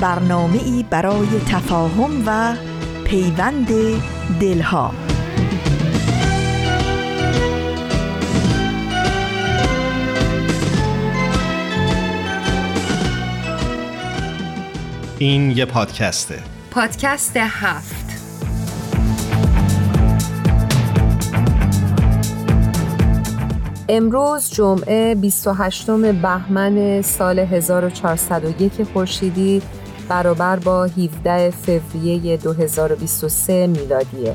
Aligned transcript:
برنامه 0.00 0.62
ای 0.64 0.84
برای 0.90 1.40
تفاهم 1.46 2.22
و 2.26 2.54
پیوند 3.04 3.68
دلها. 4.40 4.94
این 15.18 15.50
یه 15.50 15.64
پادکسته. 15.64 16.42
پادکست 16.70 17.36
هفت. 17.36 18.08
امروز 23.88 24.50
جمعه 24.50 25.14
28 25.14 25.90
بهمن 25.90 27.02
سال 27.02 27.38
1401 27.38 28.82
خورشیدی. 28.92 29.62
برابر 30.08 30.56
با 30.56 30.84
17 30.84 31.50
فوریه 31.50 32.36
2023 32.36 33.66
میلادیه. 33.66 34.34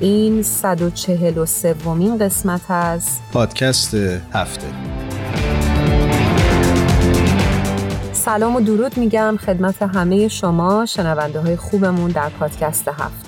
این 0.00 0.42
143 0.42 1.74
ومین 1.74 2.18
قسمت 2.18 2.70
از 2.70 3.18
پادکست 3.32 3.94
هفته. 4.32 4.66
سلام 8.12 8.56
و 8.56 8.60
درود 8.60 8.96
میگم 8.96 9.36
خدمت 9.46 9.82
همه 9.82 10.28
شما 10.28 10.86
شنونده 10.86 11.40
های 11.40 11.56
خوبمون 11.56 12.10
در 12.10 12.28
پادکست 12.28 12.88
هفت 12.88 13.27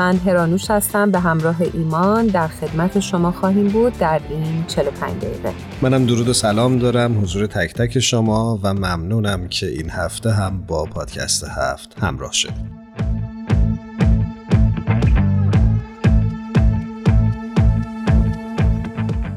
من 0.00 0.16
هرانوش 0.16 0.70
هستم 0.70 1.10
به 1.10 1.18
همراه 1.18 1.56
ایمان 1.74 2.26
در 2.26 2.48
خدمت 2.48 3.00
شما 3.00 3.32
خواهیم 3.32 3.68
بود 3.68 3.98
در 3.98 4.20
این 4.30 4.64
45 4.66 5.24
دقیقه 5.24 5.52
منم 5.82 6.06
درود 6.06 6.28
و 6.28 6.32
سلام 6.32 6.78
دارم 6.78 7.22
حضور 7.22 7.46
تک 7.46 7.74
تک 7.74 7.98
شما 7.98 8.60
و 8.62 8.74
ممنونم 8.74 9.48
که 9.48 9.66
این 9.66 9.90
هفته 9.90 10.30
هم 10.30 10.62
با 10.66 10.84
پادکست 10.84 11.44
هفت 11.44 11.98
همراه 12.02 12.32
شد 12.32 12.52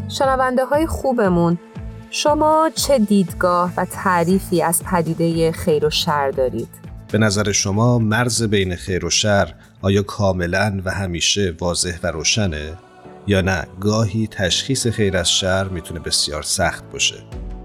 شنونده 0.09 0.65
های 0.65 0.87
خوبمون 0.87 1.57
شما 2.09 2.69
چه 2.75 2.99
دیدگاه 2.99 3.73
و 3.77 3.85
تعریفی 3.85 4.61
از 4.61 4.83
پدیده 4.83 5.51
خیر 5.51 5.85
و 5.85 5.89
شر 5.89 6.31
دارید؟ 6.31 6.92
به 7.13 7.19
نظر 7.19 7.51
شما 7.51 7.99
مرز 7.99 8.43
بین 8.43 8.75
خیر 8.75 9.05
و 9.05 9.09
شر 9.09 9.53
آیا 9.81 10.03
کاملا 10.03 10.81
و 10.85 10.91
همیشه 10.91 11.55
واضح 11.59 11.97
و 12.03 12.07
روشنه 12.07 12.73
یا 13.27 13.41
نه 13.41 13.67
گاهی 13.79 14.27
تشخیص 14.27 14.87
خیر 14.87 15.17
از 15.17 15.31
شر 15.31 15.63
می‌تونه 15.63 15.99
بسیار 15.99 16.43
سخت 16.43 16.83
باشه 16.91 17.15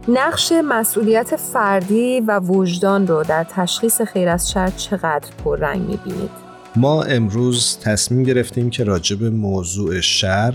نقش 0.09 0.53
مسئولیت 0.65 1.37
فردی 1.37 2.21
و 2.21 2.41
وجدان 2.41 3.07
رو 3.07 3.23
در 3.23 3.45
تشخیص 3.45 4.03
خیر 4.03 4.29
از 4.29 4.51
شر 4.51 4.71
چقدر 4.71 5.31
پررنگ 5.45 5.81
می‌بینید؟ 5.81 6.31
ما 6.77 7.03
امروز 7.03 7.79
تصمیم 7.83 8.23
گرفتیم 8.23 8.71
که 8.71 8.85
راجب 8.85 9.25
موضوع 9.25 10.01
شر 10.01 10.55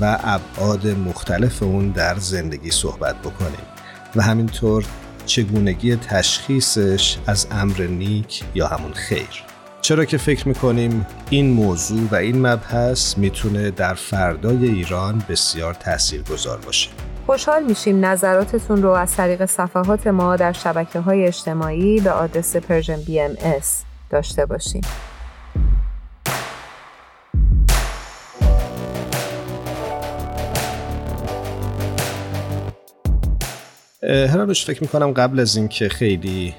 و 0.00 0.18
ابعاد 0.24 0.86
مختلف 0.86 1.62
اون 1.62 1.90
در 1.90 2.18
زندگی 2.18 2.70
صحبت 2.70 3.16
بکنیم 3.16 3.66
و 4.16 4.22
همینطور 4.22 4.84
چگونگی 5.26 5.96
تشخیصش 5.96 7.18
از 7.26 7.46
امر 7.50 7.82
نیک 7.82 8.44
یا 8.54 8.66
همون 8.66 8.92
خیر. 8.92 9.44
چرا 9.80 10.04
که 10.04 10.16
فکر 10.18 10.48
می‌کنیم 10.48 11.06
این 11.30 11.50
موضوع 11.50 12.08
و 12.10 12.14
این 12.14 12.46
مبحث 12.46 13.18
می‌تونه 13.18 13.70
در 13.70 13.94
فردای 13.94 14.68
ایران 14.68 15.22
بسیار 15.28 15.74
تأثیر 15.74 16.22
گذار 16.22 16.58
باشه. 16.58 16.90
خوشحال 17.26 17.62
میشیم 17.62 18.04
نظراتتون 18.04 18.82
رو 18.82 18.90
از 18.90 19.16
طریق 19.16 19.44
صفحات 19.44 20.06
ما 20.06 20.36
در 20.36 20.52
شبکه 20.52 21.00
های 21.00 21.26
اجتماعی 21.26 22.00
به 22.00 22.10
آدرس 22.10 22.56
Persian 22.56 23.00
BM 23.00 23.36
داشته 24.10 24.46
باشیم 24.46 24.80
هرانوش 34.08 34.64
فکر 34.64 34.82
می‌کنم 34.82 35.12
قبل 35.12 35.40
از 35.40 35.56
اینکه 35.56 35.88
خیلی 35.88 36.54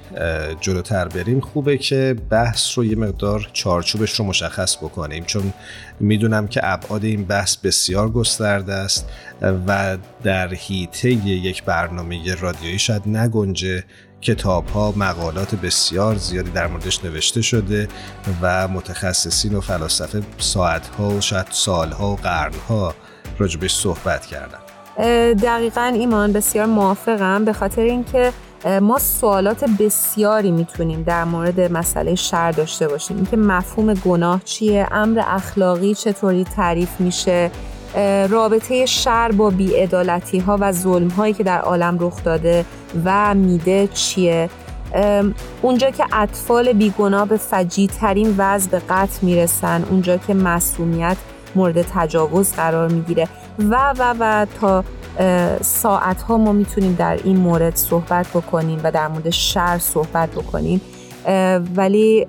جلوتر 0.61 1.07
بریم 1.07 1.39
خوبه 1.39 1.77
که 1.77 2.15
بحث 2.29 2.77
رو 2.77 2.85
یه 2.85 2.95
مقدار 2.95 3.49
چارچوبش 3.53 4.11
رو 4.11 4.25
مشخص 4.25 4.77
بکنیم. 4.77 5.23
چون 5.25 5.53
می‌دونم 5.99 6.47
که 6.47 6.61
ابعاد 6.63 7.03
این 7.03 7.25
بحث 7.25 7.57
بسیار 7.57 8.09
گسترده 8.11 8.73
است 8.73 9.09
و 9.67 9.97
در 10.23 10.53
حیطه 10.53 11.09
یک 11.09 11.63
برنامه 11.63 12.35
رادیویی 12.35 12.79
شاید 12.79 13.07
نگنجه 13.07 13.83
کتاب 14.21 14.67
ها 14.67 14.93
مقالات 14.97 15.55
بسیار 15.55 16.15
زیادی 16.15 16.51
در 16.51 16.67
موردش 16.67 17.05
نوشته 17.05 17.41
شده 17.41 17.87
و 18.41 18.67
متخصصین 18.67 19.55
و 19.55 19.61
فلاسفه 19.61 20.21
ساعت 20.37 20.87
ها 20.87 21.09
و 21.09 21.21
شاید 21.21 21.47
سال 21.51 21.91
ها 21.91 22.11
و 22.11 22.15
قرن 22.15 22.53
ها 22.69 22.95
راجبش 23.37 23.73
صحبت 23.73 24.25
کردن. 24.25 24.62
دقیقا 25.43 25.81
ایمان 25.81 26.33
بسیار 26.33 26.65
موافقم. 26.65 27.45
به 27.45 27.53
خاطر 27.53 27.81
اینکه 27.81 28.31
ما 28.81 28.99
سوالات 28.99 29.65
بسیاری 29.79 30.51
می‌تونیم 30.51 31.03
در 31.03 31.23
مورد 31.23 31.59
مسئله 31.59 32.15
شر 32.15 32.51
داشته 32.51 32.87
باشیم. 32.87 33.17
اینکه 33.17 33.37
مفهوم 33.37 33.93
گناه 33.93 34.41
چیه 34.45 34.87
امر 34.91 35.21
اخلاقی 35.27 35.95
چطوری 35.95 36.43
تعریف 36.43 36.89
میشه 36.99 37.51
رابطه 38.29 38.85
شر 38.85 39.31
با 39.31 39.49
بیعدالتی 39.49 40.39
ها 40.39 40.57
و 40.61 40.71
ظلم 40.71 41.07
هایی 41.07 41.33
که 41.33 41.43
در 41.43 41.61
عالم 41.61 41.97
رخ 41.99 42.23
داده 42.23 42.65
و 43.05 43.33
میده 43.33 43.87
چیه. 43.87 44.49
اونجا 45.61 45.89
که 45.89 46.05
اطفال 46.13 46.73
بیگناه 46.73 47.27
به 47.27 47.37
فجی 47.37 47.87
ترین 47.87 48.35
وضع 48.37 48.69
به 48.71 48.81
قتل 48.89 49.17
می‌رسن 49.21 49.83
اونجا 49.89 50.17
که 50.17 50.33
مسئولیت 50.33 51.17
مورد 51.55 51.81
تجاوز 51.81 52.53
قرار 52.53 52.87
می‌گیره. 52.87 53.27
و 53.59 53.93
و 53.99 54.15
و 54.19 54.45
تا 54.61 54.83
ساعت 55.61 56.21
ها 56.21 56.37
ما 56.37 56.51
می‌تونیم 56.51 56.95
در 56.99 57.19
این 57.23 57.37
مورد 57.37 57.75
صحبت 57.75 58.27
بکنیم 58.27 58.79
و 58.83 58.91
در 58.91 59.07
مورد 59.07 59.29
شر 59.29 59.77
صحبت 59.77 60.29
بکنیم. 60.31 60.81
ولی 61.75 62.27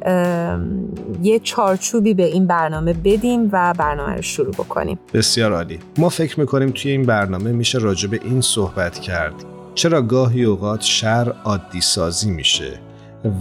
یه 1.22 1.38
چارچوبی 1.42 2.14
به 2.14 2.24
این 2.24 2.46
برنامه 2.46 2.92
بدیم 2.92 3.48
و 3.52 3.74
برنامه 3.78 4.14
رو 4.14 4.22
شروع 4.22 4.52
بکنیم. 4.52 4.98
بسیار 5.14 5.52
عالی. 5.52 5.78
ما 5.98 6.08
فکر 6.08 6.40
می‌کنیم 6.40 6.70
توی 6.70 6.90
این 6.90 7.02
برنامه 7.02 7.52
میشه 7.52 7.78
راجع 7.78 8.08
به 8.08 8.20
این 8.24 8.40
صحبت 8.40 8.98
کرد. 8.98 9.34
چرا 9.74 10.02
گاهی 10.02 10.44
اوقات 10.44 10.82
شر 10.82 11.32
عادی 11.44 11.80
سازی 11.80 12.30
میشه 12.30 12.78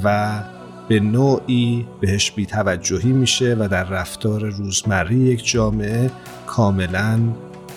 و 0.03 0.29
به 0.87 0.99
نوعی 0.99 1.87
بهش 2.01 2.31
بیتوجهی 2.31 3.11
میشه 3.11 3.55
و 3.59 3.67
در 3.67 3.83
رفتار 3.83 4.41
روزمره 4.41 5.15
یک 5.15 5.47
جامعه 5.51 6.11
کاملا 6.47 7.19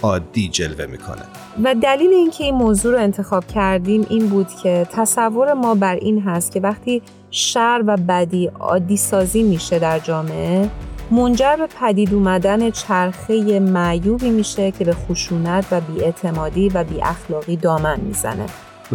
عادی 0.02 0.48
جلوه 0.48 0.86
می‌کنه. 0.86 1.22
و 1.64 1.74
دلیل 1.74 2.10
اینکه 2.10 2.44
این 2.44 2.54
موضوع 2.54 2.92
رو 2.92 2.98
انتخاب 2.98 3.46
کردیم 3.46 4.06
این 4.10 4.28
بود 4.28 4.48
که 4.62 4.86
تصور 4.92 5.52
ما 5.52 5.74
بر 5.74 5.94
این 5.94 6.22
هست 6.22 6.52
که 6.52 6.60
وقتی 6.60 7.02
شر 7.30 7.82
و 7.86 7.96
بدی 7.96 8.46
عادی 8.46 8.96
سازی 8.96 9.42
میشه 9.42 9.78
در 9.78 9.98
جامعه 9.98 10.70
منجر 11.10 11.56
به 11.56 11.68
پدید 11.80 12.14
اومدن 12.14 12.70
چرخه 12.70 13.60
معیوبی 13.60 14.30
میشه 14.30 14.70
که 14.70 14.84
به 14.84 14.94
خشونت 14.94 15.64
و 15.70 15.80
بیاعتمادی 15.80 16.68
و 16.68 16.84
بی 16.84 17.02
اخلاقی 17.02 17.56
دامن 17.56 18.00
می‌زنه. 18.00 18.46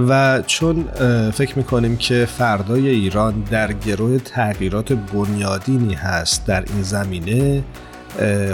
و 0.08 0.42
چون 0.48 0.84
فکر 1.32 1.58
می‌کنیم 1.58 1.98
که 1.98 2.26
فردای 2.26 2.90
ایران 2.90 3.44
در 3.52 3.74
گروه 3.74 4.18
تغییرات 4.18 4.94
بنیادینی 4.94 5.94
هست 5.94 6.48
در 6.48 6.64
این 6.74 6.84
زمینه 6.84 7.64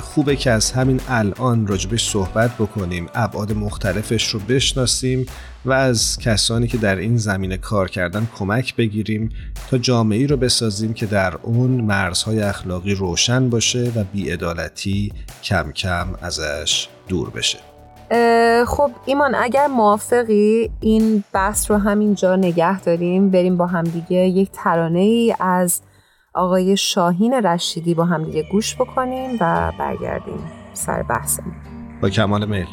خوبه 0.02 0.36
که 0.36 0.52
از 0.52 0.72
همین 0.72 1.02
الان 1.10 1.68
راجبش 1.68 2.10
صحبت 2.10 2.52
بکنیم. 2.52 3.10
ابعاد 3.16 3.52
مختلفش 3.52 4.30
رو 4.30 4.40
بشناسیم 4.40 5.26
و 5.66 5.72
از 5.72 6.18
کسانی 6.20 6.68
که 6.68 6.78
در 6.78 6.96
این 6.96 7.18
زمینه 7.18 7.58
کار 7.58 7.90
کردن 7.90 8.28
کمک 8.40 8.76
بگیریم 8.76 9.30
تا 9.70 9.78
جامعه 9.78 10.28
رو 10.28 10.38
بسازیم 10.38 10.94
که 10.94 11.06
در 11.06 11.34
اون 11.44 11.72
مرزهای 11.72 12.42
اخلاقی 12.42 12.94
روشن 12.94 13.50
باشه 13.50 13.92
و 13.96 14.04
بیعدالتی 14.04 15.12
کم 15.44 15.72
کم 15.72 16.08
ازش 16.22 16.88
دور 17.08 17.30
بشه. 17.30 17.60
خب 18.68 18.92
ایمان 19.06 19.36
اگر 19.36 19.68
موافقی 19.68 20.70
این 20.80 21.24
بحث 21.34 21.72
رو 21.72 21.78
همینجا 21.78 22.36
نگه 22.36 22.82
داریم 22.82 23.30
بریم 23.30 23.58
با 23.58 23.68
همدیگه 23.68 24.18
یک 24.18 24.50
ترانه 24.54 25.00
ای 25.00 25.36
از 25.40 25.82
آقای 26.38 26.78
شاهین 26.78 27.34
رشیدی 27.34 27.94
با 27.94 28.06
همدیگه 28.06 28.44
گوش 28.52 28.76
بکنیم 28.76 29.38
و 29.42 29.72
برگردیم 29.80 30.40
سر 30.74 31.04
بحثمون. 31.04 31.56
با 32.02 32.10
کمال 32.10 32.46
میل. 32.46 32.68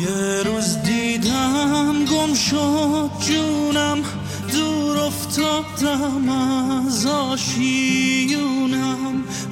یه 0.00 0.42
روز 0.42 0.82
دیدم 0.82 1.92
گم 2.04 2.34
شد 2.34 3.10
جونم 3.20 3.98
دور 4.52 4.98
افتادم 4.98 6.28
از 6.28 7.06
آشیونم. 7.06 8.44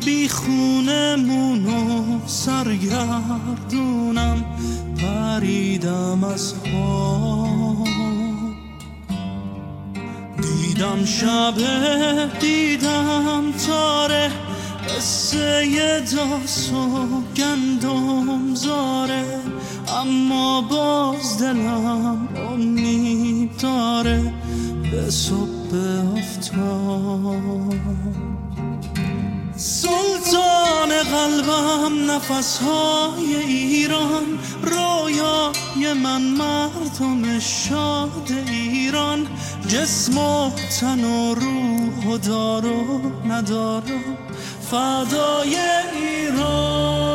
بی 0.05 0.29
خونمونو 0.29 2.19
سرگردونم 2.27 3.25
پریدم 4.97 6.25
از 6.25 6.55
خواب 6.55 8.06
دیدم 10.47 11.05
شب 11.05 11.55
دیدم 12.41 13.53
تاره 13.67 14.31
قصه 14.89 16.01
داس 16.01 16.71
و 16.73 17.07
گندم 17.37 18.55
زاره 18.55 19.25
اما 20.01 20.61
باز 20.61 21.43
دلم 21.43 22.29
امید 22.53 23.57
داره 23.61 24.33
به 24.91 25.11
صبح 25.11 25.75
افتاد. 26.17 27.77
سلطان 29.57 30.89
قلبم 30.89 32.11
نفسهای 32.11 33.37
ایران 33.37 34.39
رویای 34.63 35.93
من 36.03 36.23
مردم 36.23 37.39
شاد 37.39 38.33
ایران. 38.47 39.27
جسم 39.69 40.19
و 40.19 40.51
تن 40.81 41.05
و 41.05 41.35
روح 41.35 42.07
و 42.07 42.19
دار 42.19 42.67
و 42.67 43.01
ندارم 43.29 44.17
فدای 44.71 45.57
ایران. 46.01 47.07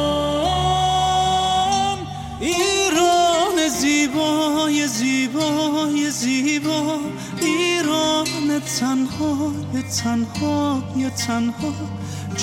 ایران 2.40 3.68
زیبای 3.80 4.88
زیبای 4.88 6.12
زیبا. 6.12 7.00
ایران 7.42 8.60
تنهای 8.80 9.84
تنهای 10.04 11.10
تنها. 11.28 11.74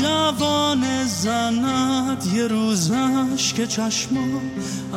جوان 0.00 0.82
زند 1.06 2.22
یه 2.34 2.46
روزش 2.46 3.54
که 3.54 3.66
چشما 3.66 4.40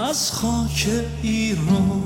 از 0.09 0.31
خاک 0.31 0.88
ایران. 1.24 2.01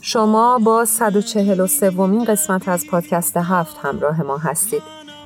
شما 0.00 0.58
با 0.58 0.84
143 0.84 1.90
ومین 1.90 2.24
قسمت 2.24 2.68
از 2.68 2.86
پادکست 2.90 3.36
هفت 3.36 3.76
همراه 3.82 4.22
ما 4.22 4.38
هستید. 4.38 4.82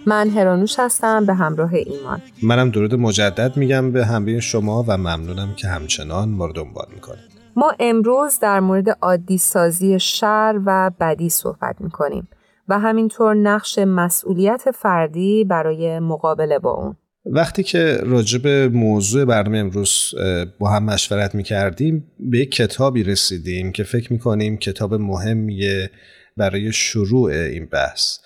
من 0.06 0.28
هرانوش 0.28 0.78
هستم 0.78 1.26
به 1.26 1.34
همراه 1.34 1.74
ایمان. 1.74 2.22
منم 2.42 2.70
درود 2.70 2.94
مجدد 2.94 3.56
میگم 3.56 3.92
به 3.92 4.06
همه 4.06 4.40
شما 4.40 4.84
و 4.88 4.96
ممنونم 4.96 5.54
که 5.56 5.68
همچنان 5.68 6.28
ما 6.28 6.46
رو 6.46 6.52
دنبال 6.52 6.86
می‌کنید. 6.94 7.36
ما 7.56 7.72
امروز 7.80 8.38
در 8.38 8.60
مورد 8.60 8.88
عادی 9.02 9.38
سازی 9.38 10.00
شر 10.00 10.60
و 10.66 10.90
بدی 11.00 11.28
صحبت 11.28 11.76
می‌کنیم. 11.80 12.28
و 12.68 12.78
همینطور 12.78 13.34
نقش 13.34 13.78
مسئولیت 13.78 14.70
فردی 14.74 15.44
برای 15.44 15.98
مقابله 15.98 16.58
با 16.58 16.70
اون. 16.70 16.96
وقتی 17.26 17.62
که 17.62 17.98
راجب 18.02 18.46
موضوع 18.72 19.24
برنامه 19.24 19.58
امروز 19.58 20.14
با 20.58 20.70
هم 20.70 20.84
مشورت 20.84 21.34
می‌کردیم 21.34 22.12
به 22.18 22.38
یک 22.38 22.50
کتابی 22.50 23.02
رسیدیم 23.02 23.72
که 23.72 23.82
فکر 23.84 24.12
می‌کنیم 24.12 24.56
کتاب 24.56 24.94
مهمیه 24.94 25.90
برای 26.36 26.72
شروع 26.72 27.30
این 27.30 27.66
بحث. 27.66 28.18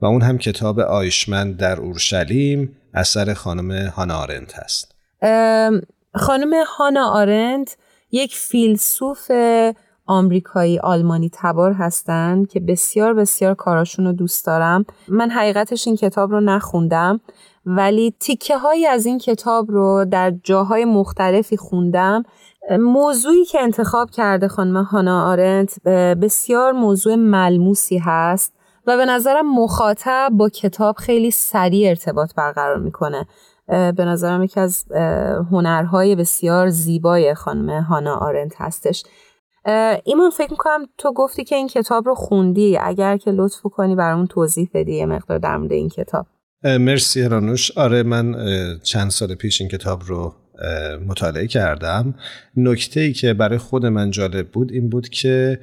و 0.00 0.06
اون 0.06 0.22
هم 0.22 0.38
کتاب 0.38 0.80
آیشمند 0.80 1.56
در 1.56 1.80
اورشلیم 1.80 2.76
اثر 2.94 3.34
خانم 3.34 3.86
هانا 3.86 4.14
آرنت 4.14 4.54
هست. 4.54 4.94
خانم 6.14 6.52
هانا 6.78 7.10
آرنت 7.10 7.76
یک 8.10 8.34
فیلسوف 8.34 9.30
آمریکایی 10.06 10.78
آلمانی 10.78 11.30
تبار 11.32 11.72
هستند 11.72 12.48
که 12.48 12.60
بسیار 12.60 13.14
بسیار 13.14 13.54
کاراشون 13.54 14.06
رو 14.06 14.12
دوست 14.12 14.46
دارم. 14.46 14.84
من 15.08 15.30
حقیقتش 15.30 15.86
این 15.86 15.96
کتاب 15.96 16.30
رو 16.30 16.40
نخوندم 16.40 17.20
ولی 17.66 18.14
تیکه 18.20 18.58
هایی 18.58 18.86
از 18.86 19.06
این 19.06 19.18
کتاب 19.18 19.70
رو 19.70 20.04
در 20.04 20.30
جاهای 20.44 20.84
مختلفی 20.84 21.56
خوندم. 21.56 22.22
موضوعی 22.70 23.44
که 23.44 23.60
انتخاب 23.60 24.10
کرده 24.10 24.48
خانم 24.48 24.76
هانا 24.82 25.30
آرنت 25.30 25.82
بسیار 26.22 26.72
موضوع 26.72 27.14
ملموسی 27.14 27.98
هست 27.98 28.52
و 28.86 28.96
به 28.96 29.04
نظرم 29.04 29.54
مخاطب 29.54 30.28
با 30.32 30.48
کتاب 30.48 30.96
خیلی 30.96 31.30
سریع 31.30 31.88
ارتباط 31.88 32.34
برقرار 32.34 32.78
می‌کنه. 32.78 33.26
به 33.68 34.04
نظرم 34.04 34.42
یکی 34.42 34.60
از 34.60 34.84
هنرهای 35.50 36.16
بسیار 36.16 36.68
زیبای 36.68 37.34
خانم 37.34 37.82
هانا 37.82 38.16
آرنت 38.16 38.52
هستش. 38.58 39.04
ایمان 40.04 40.30
فکر 40.30 40.50
می‌کنم 40.50 40.86
تو 40.98 41.12
گفتی 41.12 41.44
که 41.44 41.56
این 41.56 41.68
کتاب 41.68 42.06
رو 42.06 42.14
خوندی. 42.14 42.78
اگر 42.80 43.16
که 43.16 43.30
لطف 43.30 43.62
کنی 43.62 43.94
برامون 43.94 44.26
توضیح 44.26 44.70
بدی 44.74 44.94
یه 44.94 45.06
مقدار 45.06 45.38
در 45.38 45.56
مورد 45.56 45.72
این 45.72 45.88
کتاب. 45.88 46.26
مرسی 46.64 47.22
هرانوش 47.22 47.78
آره 47.78 48.02
من 48.02 48.34
چند 48.82 49.10
سال 49.10 49.34
پیش 49.34 49.60
این 49.60 49.70
کتاب 49.70 50.02
رو 50.06 50.34
مطالعه 51.06 51.46
کردم. 51.46 52.14
نکته 52.56 53.00
ای 53.00 53.12
که 53.12 53.34
برای 53.34 53.58
خود 53.58 53.86
من 53.86 54.10
جالب 54.10 54.48
بود 54.48 54.72
این 54.72 54.88
بود 54.88 55.08
که 55.08 55.58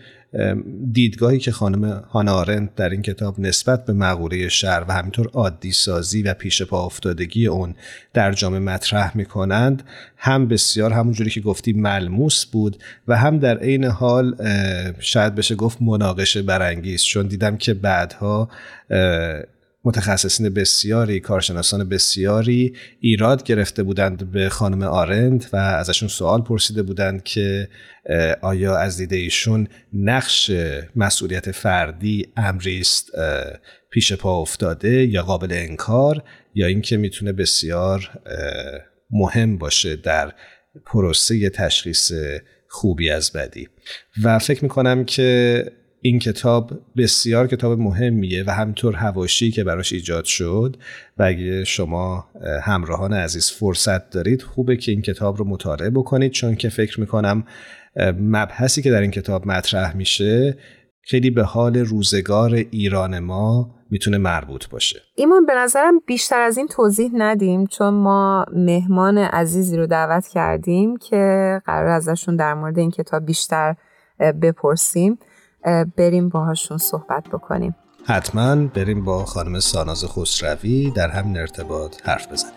دیدگاهی 0.91 1.39
که 1.39 1.51
خانم 1.51 1.85
هانا 1.85 2.33
آرنت 2.33 2.75
در 2.75 2.89
این 2.89 3.01
کتاب 3.01 3.39
نسبت 3.39 3.85
به 3.85 3.93
مقوله 3.93 4.49
شهر 4.49 4.85
و 4.87 4.93
همینطور 4.93 5.29
عادی 5.33 5.71
سازی 5.71 6.21
و 6.21 6.33
پیش 6.33 6.61
پا 6.61 6.85
افتادگی 6.85 7.47
اون 7.47 7.75
در 8.13 8.31
جامعه 8.31 8.59
مطرح 8.59 9.17
می 9.17 9.25
کنند 9.25 9.83
هم 10.17 10.47
بسیار 10.47 10.93
همونجوری 10.93 11.29
که 11.29 11.41
گفتی 11.41 11.73
ملموس 11.73 12.45
بود 12.45 12.83
و 13.07 13.17
هم 13.17 13.39
در 13.39 13.57
عین 13.57 13.83
حال 13.83 14.35
شاید 14.99 15.35
بشه 15.35 15.55
گفت 15.55 15.81
مناقشه 15.81 16.41
برانگیز 16.41 17.03
چون 17.03 17.27
دیدم 17.27 17.57
که 17.57 17.73
بعدها 17.73 18.49
متخصصین 19.85 20.49
بسیاری 20.49 21.19
کارشناسان 21.19 21.89
بسیاری 21.89 22.75
ایراد 22.99 23.43
گرفته 23.43 23.83
بودند 23.83 24.31
به 24.31 24.49
خانم 24.49 24.83
آرند 24.83 25.45
و 25.53 25.57
ازشون 25.57 26.09
سوال 26.09 26.41
پرسیده 26.41 26.83
بودند 26.83 27.23
که 27.23 27.69
آیا 28.41 28.77
از 28.77 28.97
دیده 28.97 29.15
ایشون 29.15 29.67
نقش 29.93 30.51
مسئولیت 30.95 31.51
فردی 31.51 32.27
امری 32.37 32.79
است 32.79 33.11
پیش 33.89 34.13
پا 34.13 34.41
افتاده 34.41 35.05
یا 35.05 35.23
قابل 35.23 35.49
انکار 35.51 36.23
یا 36.55 36.67
اینکه 36.67 36.97
می‌تونه 36.97 37.31
بسیار 37.31 38.09
مهم 39.11 39.57
باشه 39.57 39.95
در 39.95 40.33
پروسه 40.85 41.49
تشخیص 41.49 42.11
خوبی 42.67 43.09
از 43.09 43.31
بدی. 43.31 43.67
و 44.23 44.39
فکر 44.39 44.63
می‌کنم 44.63 45.05
که 45.05 45.65
این 46.05 46.19
کتاب 46.19 46.71
بسیار 46.97 47.47
کتاب 47.47 47.79
مهمیه 47.79 48.43
و 48.47 48.51
همینطور 48.51 48.95
هواشی 48.95 49.51
که 49.51 49.63
براش 49.63 49.93
ایجاد 49.93 50.25
شد 50.25 50.77
و 51.17 51.23
اگه 51.23 51.63
شما 51.63 52.25
همراهان 52.63 53.13
عزیز 53.13 53.51
فرصت 53.51 54.09
دارید 54.09 54.41
خوبه 54.41 54.77
که 54.77 54.91
این 54.91 55.01
کتاب 55.01 55.37
رو 55.37 55.45
مطالعه 55.45 55.89
بکنید 55.89 56.31
چون 56.31 56.55
که 56.55 56.69
فکر 56.69 56.99
می‌کنم 56.99 57.43
مبحثی 58.19 58.81
که 58.81 58.91
در 58.91 59.01
این 59.01 59.11
کتاب 59.11 59.47
مطرح 59.47 59.95
میشه 59.95 60.57
خیلی 61.01 61.29
به 61.29 61.43
حال 61.43 61.77
روزگار 61.77 62.53
ایران 62.53 63.19
ما 63.19 63.75
می‌تونه 63.89 64.17
مربوط 64.17 64.69
باشه. 64.69 64.99
ایمان 65.15 65.45
به 65.45 65.53
نظرم 65.53 65.99
بیشتر 66.07 66.41
از 66.41 66.57
این 66.57 66.67
توضیح 66.67 67.11
ندیم 67.13 67.67
چون 67.67 67.93
ما 67.93 68.45
مهمان 68.55 69.17
عزیزی 69.17 69.77
رو 69.77 69.87
دعوت 69.87 70.27
کردیم 70.27 70.97
که 70.97 71.61
قرار 71.65 71.87
ازشون 71.87 72.35
در 72.35 72.53
مورد 72.53 72.79
این 72.79 72.91
کتاب 72.91 73.25
بیشتر 73.25 73.75
بپرسیم. 74.41 75.17
بریم 75.97 76.29
باهاشون 76.29 76.77
صحبت 76.77 77.23
بکنیم. 77.33 77.75
حتما 78.05 78.55
بریم 78.55 79.05
با 79.05 79.25
خانم 79.25 79.59
ساناز 79.59 80.05
خسروی 80.05 80.91
در 80.91 81.09
همین 81.09 81.37
ارتباط 81.37 81.95
حرف 82.03 82.31
بزنیم. 82.31 82.53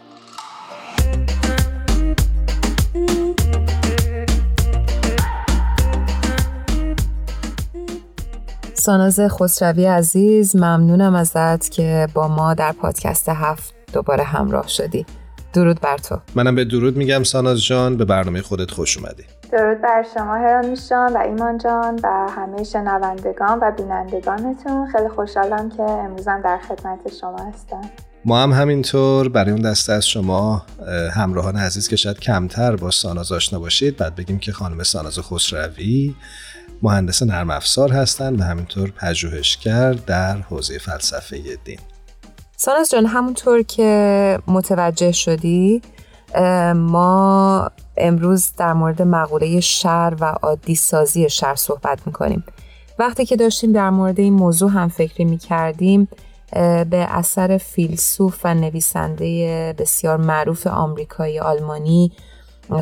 ساناز 8.74 9.20
خسروی 9.20 9.84
عزیز 9.84 10.56
ممنونم 10.56 11.14
ازت 11.14 11.70
که 11.70 12.08
با 12.14 12.28
ما 12.28 12.54
در 12.54 12.72
پادکست 12.72 13.28
هفت 13.28 13.74
دوباره 13.92 14.24
همراه 14.24 14.68
شدی. 14.68 15.06
درود 15.52 15.80
بر 15.80 15.98
تو. 15.98 16.18
منم 16.34 16.54
به 16.54 16.64
درود 16.64 16.96
میگم 16.96 17.22
ساناز 17.22 17.64
جان 17.64 17.96
به 17.96 18.04
برنامه 18.04 18.42
خودت 18.42 18.70
خوش 18.70 18.98
اومدی. 18.98 19.22
درود 19.52 19.80
بر 19.80 20.04
شما 20.14 20.34
هرانوش 20.34 20.88
جان 20.90 21.12
و 21.12 21.18
ایمان 21.18 21.58
جان 21.58 22.00
و 22.02 22.30
همه 22.36 22.64
شنوندگان 22.64 23.58
و 23.62 23.70
بینندگانتون. 23.70 24.86
خیلی 24.92 25.08
خوشحالم 25.08 25.70
که 25.70 25.82
امروزم 25.82 26.40
در 26.44 26.58
خدمت 26.58 27.14
شما 27.20 27.36
هستم. 27.36 27.80
ما 28.24 28.42
هم 28.42 28.52
همینطور 28.52 29.28
برای 29.28 29.50
اون 29.50 29.62
دسته 29.62 29.92
از 29.92 30.06
شما 30.06 30.62
همراهان 31.14 31.56
عزیز 31.56 31.88
که 31.88 31.96
شاید 31.96 32.20
کمتر 32.20 32.76
با 32.76 32.90
ساناز 32.90 33.32
آشنا 33.32 33.58
باشید 33.58 33.96
بعد 33.96 34.14
بگیم 34.14 34.38
که 34.38 34.52
خانم 34.52 34.82
ساناز 34.82 35.18
خسروی 35.18 36.14
مهندس 36.82 37.22
نرم 37.22 37.50
افزار 37.50 37.92
هستند 37.92 38.40
و 38.40 38.44
همینطور 38.44 38.90
پژوهشگر 38.90 39.92
در 39.92 40.36
حوزه 40.36 40.78
فلسفه 40.78 41.38
دین. 41.64 41.78
ساناز 42.56 42.90
جان 42.90 43.06
همونطور 43.06 43.62
که 43.62 44.38
متوجه 44.46 45.12
شدی 45.12 45.82
ما 46.74 47.70
امروز 47.98 48.52
در 48.56 48.72
مورد 48.72 49.02
مقوله 49.02 49.60
شر 49.60 50.16
و 50.20 50.24
عادی 50.24 50.74
سازی 50.74 51.30
شر 51.30 51.54
صحبت 51.54 52.06
می‌کنیم. 52.06 52.44
وقتی 52.98 53.26
که 53.26 53.36
داشتیم 53.36 53.72
در 53.72 53.90
مورد 53.90 54.20
این 54.20 54.32
موضوع 54.32 54.70
هم 54.70 54.88
فکری 54.88 55.24
می‌کردیم 55.24 56.08
به 56.90 57.06
اثر 57.08 57.58
فیلسوف 57.58 58.40
و 58.44 58.54
نویسنده 58.54 59.74
بسیار 59.78 60.16
معروف 60.16 60.66
آمریکایی 60.66 61.38
آلمانی 61.38 62.12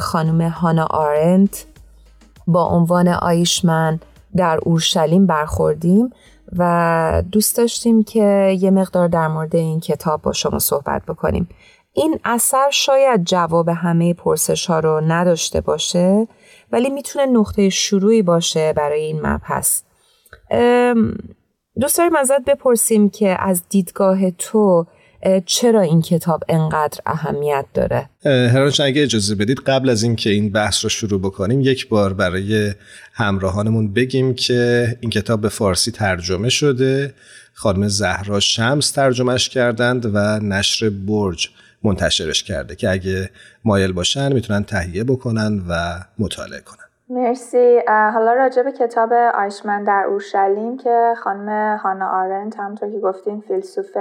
خانم 0.01 0.41
هانا 0.41 0.85
آرنت 0.85 1.67
با 2.47 2.65
عنوان 2.67 3.09
آیشمن 3.09 4.01
در 4.37 4.59
اورشلیم 4.63 5.27
برخوردیم 5.27 6.11
و 6.59 7.23
دوست 7.33 7.57
داشتیم 7.57 8.03
که 8.03 8.57
یه 8.61 8.71
مقدار 8.71 9.09
در 9.09 9.29
مورد 9.29 9.57
این 9.57 9.81
کتاب 9.81 10.23
با 10.23 10.33
شما 10.33 10.59
صحبت 10.59 11.03
بکنیم. 11.07 11.49
این 11.97 12.21
اثر 12.25 12.71
شاید 12.71 13.25
جواب 13.25 13.69
همه 13.69 14.15
پرسش 14.15 14.67
ها 14.67 14.81
رو 14.81 15.01
نداشته 15.09 15.61
باشه 15.61 16.29
ولی 16.73 16.91
می‌تونه 16.91 17.27
نقطه 17.27 17.69
شروعی 17.71 18.23
باشه 18.23 18.73
برای 18.73 19.01
این 19.01 19.27
مبحث. 19.27 19.83
دوست 21.81 21.99
داریم 21.99 22.17
ازت 22.17 22.45
بپرسیم 22.47 23.11
که 23.11 23.37
از 23.41 23.63
دیدگاه 23.69 24.31
تو 24.31 24.87
چرا 25.47 25.81
این 25.81 26.03
کتاب 26.03 26.45
انقدر 26.49 27.01
اهمیت 27.07 27.67
داره؟ 27.75 28.11
هرانش 28.25 28.81
اگه 28.81 29.03
اجازه 29.03 29.35
بدید 29.35 29.61
قبل 29.61 29.89
از 29.89 30.03
اینکه 30.03 30.31
این 30.31 30.53
بحث 30.53 30.85
رو 30.85 30.89
شروع 30.89 31.21
بکنیم 31.21 31.61
یک 31.61 31.89
بار 31.89 32.13
برای 32.13 32.73
همراهانمون 33.13 33.93
بگیم 33.93 34.35
که 34.35 34.89
این 35.01 35.11
کتاب 35.11 35.41
به 35.41 35.49
فارسی 35.49 35.91
ترجمه 35.91 36.49
شده 36.49 37.15
خانم 37.53 37.89
زهرا 37.89 38.41
شمس 38.41 38.91
ترجمهش 38.91 39.49
کردند 39.49 40.11
و 40.15 40.41
نشر 40.41 40.91
برج. 40.91 41.51
منتشرش 41.85 42.43
کرده 42.43 42.77
که 42.77 42.91
اگه 42.91 43.31
مایل 43.65 43.93
باشن 43.93 44.33
می‌تونن 44.33 44.65
تهیه 44.65 45.05
بکنن 45.05 45.63
و 45.69 45.73
مطالعه 46.19 46.61
کنن. 46.61 46.85
مرسی. 47.09 47.81
حالا 47.89 48.33
راجع 48.33 48.63
به 48.63 48.73
کتاب 48.73 49.13
آیشمن 49.13 49.85
در 49.85 50.05
اورشلیم 50.09 50.77
که 50.77 51.15
خانم 51.23 51.77
هانا 51.77 52.09
آرنت 52.09 52.59
همونطور 52.59 52.91
که 52.91 52.99
گفتیم 52.99 53.45
فیلسوف 53.49 53.97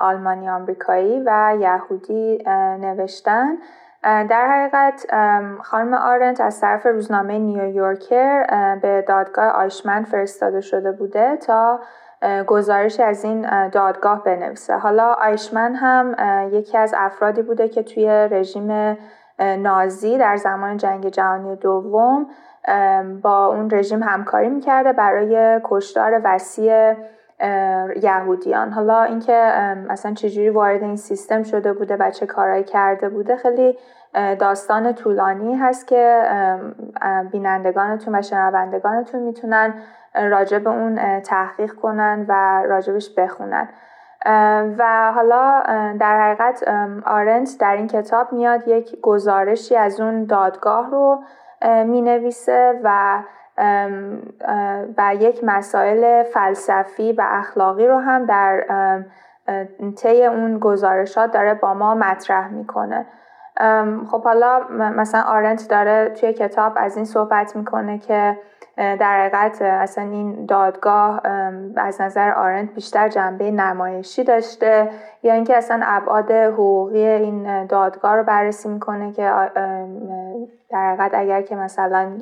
آلمانی 0.00 0.48
آمریکایی 0.48 1.22
و 1.26 1.56
یهودی 1.60 2.38
نوشتن. 2.80 3.48
در 4.02 4.48
حقیقت 4.50 5.06
خانم 5.62 5.94
آرنت 5.94 6.40
از 6.40 6.60
طرف 6.60 6.86
روزنامه 6.86 7.38
نیویورکر 7.38 8.44
به 8.82 9.04
دادگاه 9.08 9.46
آیشمن 9.46 10.04
فرستاده 10.04 10.60
شده 10.60 10.92
بوده 10.92 11.36
تا 11.36 11.80
گزارش 12.46 13.00
از 13.00 13.24
این 13.24 13.68
دادگاه 13.68 14.24
بنویسه. 14.24 14.76
حالا 14.76 15.12
آیشمن 15.12 15.74
هم 15.74 16.16
یکی 16.52 16.78
از 16.78 16.94
افرادی 16.96 17.42
بوده 17.42 17.68
که 17.68 17.82
توی 17.82 18.08
رژیم 18.08 18.96
نازی 19.38 20.18
در 20.18 20.36
زمان 20.36 20.76
جنگ 20.76 21.08
جهانی 21.08 21.56
دوم 21.56 22.26
با 23.22 23.46
اون 23.46 23.70
رژیم 23.70 24.02
همکاری 24.02 24.48
می‌کرده 24.48 24.92
برای 24.92 25.60
کشتار 25.64 26.20
وسیع 26.24 26.94
یهودیان. 28.02 28.70
حالا 28.72 29.02
اینکه 29.02 29.34
اصلا 29.90 30.14
چجوری 30.14 30.50
وارد 30.50 30.82
این 30.82 30.96
سیستم 30.96 31.42
شده 31.42 31.72
بوده 31.72 31.96
و 31.96 32.10
چه 32.10 32.26
کارایی 32.26 32.64
کرده 32.64 33.08
بوده 33.08 33.36
خیلی 33.36 33.78
داستان 34.38 34.92
طولانی 34.92 35.54
هست 35.54 35.86
که 35.86 36.22
بینندگانتون 37.32 38.14
و 38.14 38.22
شنوندگانتون 38.22 39.22
می‌تونن 39.22 39.74
راجع 40.14 40.58
به 40.58 40.70
اون 40.70 41.20
تحقیق 41.20 41.72
کنن 41.72 42.26
و 42.28 42.62
راجبش 42.66 43.14
بخونن. 43.16 43.68
و 44.78 45.12
حالا 45.14 45.62
در 46.00 46.20
حقیقت 46.20 46.64
آرنت 47.06 47.56
در 47.60 47.76
این 47.76 47.86
کتاب 47.86 48.32
میاد 48.32 48.68
یک 48.68 49.00
گزارشی 49.00 49.76
از 49.76 50.00
اون 50.00 50.24
دادگاه 50.24 50.90
رو 50.90 51.22
می 51.86 52.02
نویسه 52.02 52.80
و 52.84 53.18
و 54.98 55.14
یک 55.14 55.44
مسائل 55.44 56.22
فلسفی 56.22 57.12
و 57.12 57.22
اخلاقی 57.30 57.86
رو 57.86 57.98
هم 57.98 58.26
در 58.26 58.64
طی 59.96 60.26
اون 60.26 60.58
گزارشات 60.58 61.32
داره 61.32 61.54
با 61.54 61.74
ما 61.74 61.94
مطرح 61.94 62.48
می‌کنه. 62.48 63.06
خب 64.10 64.24
حالا 64.24 64.60
مثلا 64.70 65.22
آرنت 65.22 65.68
داره 65.70 66.08
توی 66.08 66.32
کتاب 66.32 66.72
از 66.76 66.96
این 66.96 67.04
صحبت 67.04 67.56
می‌کنه 67.56 67.98
که 67.98 68.38
در 68.80 69.20
حقیقت 69.20 69.62
اصلا 69.62 70.04
این 70.04 70.46
دادگاه 70.46 71.20
از 71.76 72.00
نظر 72.00 72.32
آرنت 72.32 72.74
بیشتر 72.74 73.08
جنبه 73.08 73.50
نمایشی 73.50 74.24
داشته 74.24 74.90
یا 75.22 75.34
اینکه 75.34 75.56
اصلا 75.56 75.80
ابعاد 75.84 76.30
حقوقی 76.30 77.06
این 77.06 77.66
دادگاه 77.66 78.16
رو 78.16 78.22
بررسی 78.22 78.68
می‌کنه 78.68 79.12
که 79.12 79.22
در 80.70 80.94
حقیقت 80.94 81.10
اگر 81.14 81.42
که 81.42 81.56
مثلا 81.56 82.12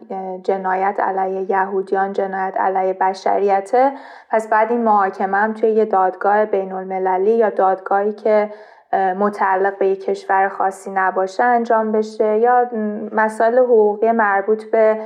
جنایت 0.43 1.01
علیه 1.01 1.51
یهودیان 1.51 2.13
جنایت 2.13 2.61
علیه 2.61 2.93
بشریته 2.93 3.93
پس 4.31 4.49
بعد 4.49 4.73
این 4.73 4.85
محاکمه 4.85 5.37
هم 5.37 5.53
توی 5.53 5.71
یه 5.71 5.85
دادگاه 5.85 6.45
بین 6.45 6.73
المللی 6.73 7.31
یا 7.31 7.51
دادگاهی 7.51 8.13
که 8.13 8.51
متعلق 8.93 9.79
به 9.79 9.89
یک 9.89 10.05
کشور 10.05 10.49
خاصی 10.49 10.91
نباشه 10.91 11.45
انجام 11.45 11.93
بشه 11.93 12.39
یا 12.39 12.71
مسائل 13.13 13.59
حقوقی 13.59 14.13
مربوط 14.13 14.65
به 14.65 14.99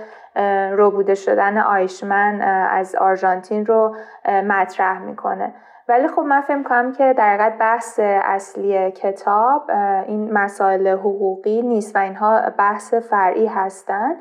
روبوده 0.73 1.15
شدن 1.15 1.59
آیشمن 1.59 2.41
از 2.71 2.95
آرژانتین 2.95 3.67
رو 3.67 3.97
مطرح 4.29 4.99
می‌کنه. 4.99 5.55
ولی 5.89 6.09
خب 6.09 6.23
من 6.23 6.41
فکر 6.41 6.63
کنم 6.63 6.93
که 6.93 7.13
در 7.13 7.29
حقیقت 7.29 7.59
بحث 7.59 8.01
اصلی 8.03 8.91
کتاب 8.91 9.71
این 10.07 10.33
مسائل 10.33 10.89
حقوقی 10.89 11.63
نیست 11.63 11.97
و 11.97 11.99
اینها 11.99 12.41
بحث 12.59 12.95
فرعی 12.95 13.47
هستند 13.47 14.17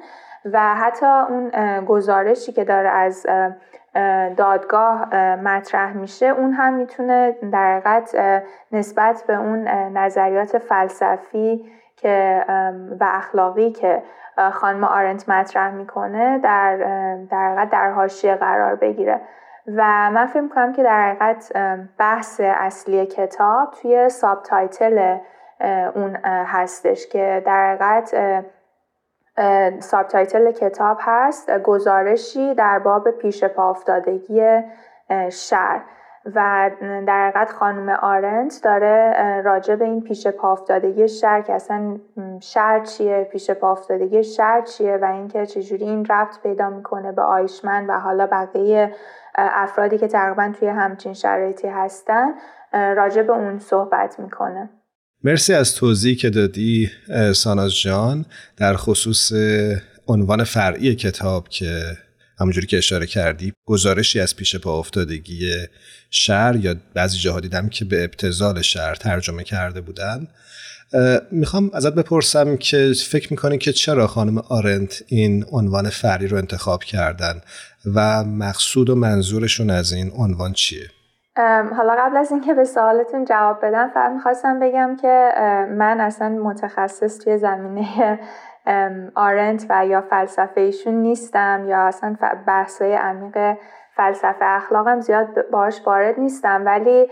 و 0.45 0.75
حتی 0.75 1.05
اون 1.05 1.51
گزارشی 1.85 2.51
که 2.51 2.63
داره 2.63 2.89
از 2.89 3.25
دادگاه 4.37 5.15
مطرح 5.35 5.93
میشه 5.93 6.25
اون 6.25 6.51
هم 6.51 6.73
می‌تونه 6.73 7.35
در 7.51 7.79
حقیقت 7.79 8.15
نسبت 8.71 9.23
به 9.27 9.35
اون 9.35 9.67
نظریات 9.97 10.57
فلسفی 10.57 11.65
که 11.95 12.45
و 12.99 13.05
اخلاقی 13.13 13.71
که 13.71 14.03
خانم 14.53 14.83
آرنت 14.83 15.29
مطرح 15.29 15.71
می‌کنه 15.71 16.39
در 16.39 16.77
در 17.31 17.65
در 17.65 17.91
حاشیه 17.91 18.35
قرار 18.35 18.75
بگیره. 18.75 19.21
و 19.67 20.11
من 20.11 20.25
فکر 20.25 20.47
کنم 20.47 20.73
که 20.73 20.83
در 20.83 21.09
حقیقت 21.09 21.51
بحث 21.97 22.41
اصلی 22.43 23.05
کتاب 23.05 23.71
توی 23.71 24.09
ساب 24.09 24.43
تایتل 24.43 25.17
اون 25.95 26.15
هستش 26.25 27.07
که 27.07 27.43
در 27.45 27.65
حقیقت 27.75 28.15
subtitle 29.79 30.51
کتاب 30.51 30.97
هست 31.01 31.59
گزارشی 31.59 32.53
در 32.55 32.79
باب 32.79 33.11
پیش 33.11 33.43
پا 33.43 33.69
افتادگی 33.69 34.61
شر. 35.29 35.81
و 36.25 36.71
در 37.07 37.29
حقیقت 37.29 37.51
خانم 37.51 37.89
آرنت 37.89 38.59
داره 38.63 39.13
راجع 39.45 39.75
به 39.75 39.85
این 39.85 40.01
پیش 40.01 40.27
پا 40.27 40.51
افتادگی 40.51 41.07
شر 41.07 41.41
که 41.41 41.53
اصلا 41.53 41.99
شر 42.41 42.85
چیه 42.85 43.29
پیش 43.31 43.51
پا 43.51 43.71
افتادگی 43.71 44.23
شر 44.23 44.61
چیه 44.61 44.97
و 45.01 45.05
اینکه 45.05 45.45
چجوری 45.45 45.85
این 45.85 46.05
ربط 46.09 46.43
پیدا 46.43 46.69
می‌کنه 46.69 47.11
به 47.11 47.21
آیشمن 47.21 47.87
و 47.87 47.99
حالا 47.99 48.27
بقیه 48.27 48.95
افرادی 49.35 49.97
که 49.97 50.07
تقریبا 50.07 50.53
توی 50.59 50.67
همچین 50.67 51.13
شرایطی 51.13 51.67
هستن 51.67 52.27
راجع 52.73 53.21
به 53.21 53.33
اون 53.33 53.59
صحبت 53.59 54.19
می‌کنه. 54.19 54.69
مرسی 55.23 55.53
از 55.53 55.75
توضیحی 55.75 56.15
که 56.15 56.29
دادی 56.29 56.89
ساناز 57.35 57.81
جان 57.81 58.25
در 58.57 58.73
خصوص 58.73 59.31
عنوان 60.07 60.43
فرعی 60.43 60.95
کتاب 60.95 61.47
که 61.47 61.81
همونجوری 62.41 62.67
که 62.67 62.77
اشاره 62.77 63.05
کردی 63.05 63.53
گزارشی 63.65 64.19
از 64.19 64.35
پیش 64.35 64.55
پا 64.55 64.79
افتادگی 64.79 65.51
شهر 66.09 66.55
یا 66.55 66.75
بعضی 66.93 67.17
جاها 67.17 67.39
دیدم 67.39 67.69
که 67.69 67.85
به 67.85 68.03
ابتزال 68.03 68.61
شهر 68.61 68.95
ترجمه 68.95 69.43
کرده 69.43 69.81
بودن 69.81 70.27
می‌خوام 71.31 71.71
ازت 71.73 71.95
بپرسم 71.95 72.57
که 72.57 72.93
فکر 73.09 73.27
می‌کنی 73.31 73.57
که 73.57 73.73
چرا 73.73 74.07
خانم 74.07 74.37
آرنت 74.37 75.03
این 75.07 75.45
عنوان 75.51 75.89
فری 75.89 76.27
رو 76.27 76.37
انتخاب 76.37 76.83
کردن 76.83 77.41
و 77.95 78.23
مقصود 78.23 78.89
و 78.89 78.95
منظورشون 78.95 79.69
از 79.69 79.93
این 79.93 80.11
عنوان 80.17 80.53
چیه؟ 80.53 80.87
حالا 81.77 81.95
قبل 81.99 82.17
از 82.17 82.31
اینکه 82.31 82.53
به 82.53 82.63
سوالتون 82.63 83.25
جواب 83.25 83.59
بدم 83.63 83.91
فقط 83.93 84.11
می‌خواستم 84.11 84.59
بگم 84.59 84.97
که 85.01 85.31
من 85.77 86.01
اصلا 86.01 86.29
متخصص 86.29 87.17
توی 87.17 87.37
زمینه 87.37 88.19
آرنت 89.15 89.65
و 89.69 89.85
یا 89.85 90.01
فلسفه 90.01 90.61
ایشون 90.61 90.93
نیستم 90.93 91.65
یا 91.67 91.79
اصلا 91.81 92.15
بحثای 92.47 92.93
عمیق 92.93 93.57
فلسفه 93.95 94.45
اخلاقم 94.45 94.99
زیاد 94.99 95.49
باش 95.51 95.81
وارد 95.85 96.19
نیستم. 96.19 96.65
ولی 96.65 97.09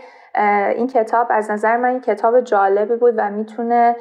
این 0.74 0.86
کتاب 0.86 1.26
از 1.30 1.50
نظر 1.50 1.76
من 1.76 1.88
این 1.88 2.00
کتاب 2.00 2.40
جالبی 2.40 2.96
بود 2.96 3.14
و 3.16 3.30
می‌تونه 3.30 3.96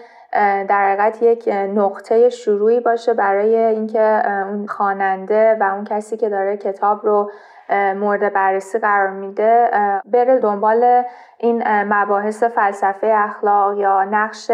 در 0.67 0.87
حقیقت 0.87 1.21
یک 1.21 1.49
نقطه 1.75 2.29
شروعی 2.29 2.79
باشه 2.79 3.13
برای 3.13 3.55
اینکه 3.55 4.21
اون 4.47 4.67
خواننده 4.67 5.57
و 5.59 5.63
اون 5.63 5.83
کسی 5.83 6.17
که 6.17 6.29
داره 6.29 6.57
کتاب 6.57 7.05
رو 7.05 7.31
مورد 7.71 8.33
بررسی 8.33 8.79
قرار 8.79 9.09
میده 9.09 9.71
بره 10.05 10.39
دنبال 10.39 11.03
این 11.37 11.63
مباحث 11.67 12.43
فلسفه 12.43 13.07
اخلاق 13.07 13.77
یا 13.77 14.03
نقش 14.03 14.51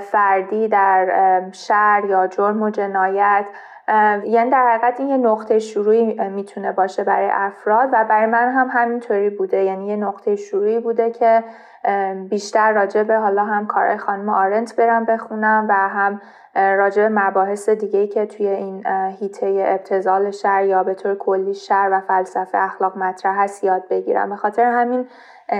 فردی 0.00 0.68
در 0.68 1.42
شر 1.52 2.02
یا 2.08 2.26
جرم 2.26 2.62
و 2.62 2.70
جنایت. 2.70 3.44
یعنی 4.24 4.50
در 4.50 4.68
حقیقت 4.68 5.00
این 5.00 5.08
یه 5.08 5.16
نقطه 5.16 5.58
شروعی 5.58 6.28
می‌تونه 6.28 6.72
باشه 6.72 7.04
برای 7.04 7.30
افراد 7.32 7.88
و 7.92 8.04
برای 8.04 8.26
من 8.26 8.52
هم 8.52 8.68
همینطوری 8.72 9.30
بوده. 9.30 9.64
یعنی 9.64 9.86
یه 9.86 9.96
نقطه 9.96 10.36
شروعی 10.36 10.80
بوده 10.80 11.10
که 11.10 11.44
بیشتر 12.30 12.72
راجع 12.72 13.02
به 13.02 13.16
حالا 13.16 13.44
هم 13.44 13.66
کارهای 13.66 13.96
خانم 13.96 14.28
آرنت 14.28 14.76
برم 14.76 15.04
بخونم 15.04 15.66
و 15.68 15.72
هم 15.72 16.20
راجع 16.58 17.02
به 17.02 17.08
مباحث 17.08 17.68
دیگه 17.68 18.06
که 18.06 18.26
توی 18.26 18.46
این 18.46 18.86
هیته 19.20 19.64
ابتزال 19.66 20.30
شر 20.30 20.64
یا 20.64 20.82
به 20.82 20.94
طور 20.94 21.14
کلی 21.14 21.54
شر 21.54 21.88
و 21.92 22.00
فلسفه 22.00 22.58
اخلاق 22.58 22.98
مطرح 22.98 23.42
هست 23.42 23.64
یاد 23.64 23.88
بگیرم. 23.90 24.30
به 24.30 24.36
خاطر 24.36 24.64
همین 24.64 25.06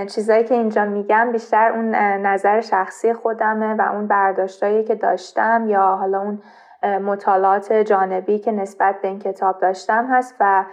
چیزایی 0.07 0.43
که 0.43 0.55
اینجا 0.55 0.85
میگم 0.85 1.31
بیشتر 1.31 1.71
اون 1.71 1.95
نظر 2.25 2.61
شخصی 2.61 3.13
خودمه 3.13 3.73
و 3.73 3.81
اون 3.81 4.07
برداشتایی 4.07 4.83
که 4.83 4.95
داشتم 4.95 5.65
یا 5.67 5.81
حالا 5.81 6.21
اون 6.21 6.41
مطالعات 6.83 7.73
جانبی 7.73 8.39
که 8.39 8.51
نسبت 8.51 9.01
به 9.01 9.07
این 9.07 9.19
کتاب 9.19 9.59
داشتم 9.59 10.07
هست 10.09 10.35
و 10.39 10.65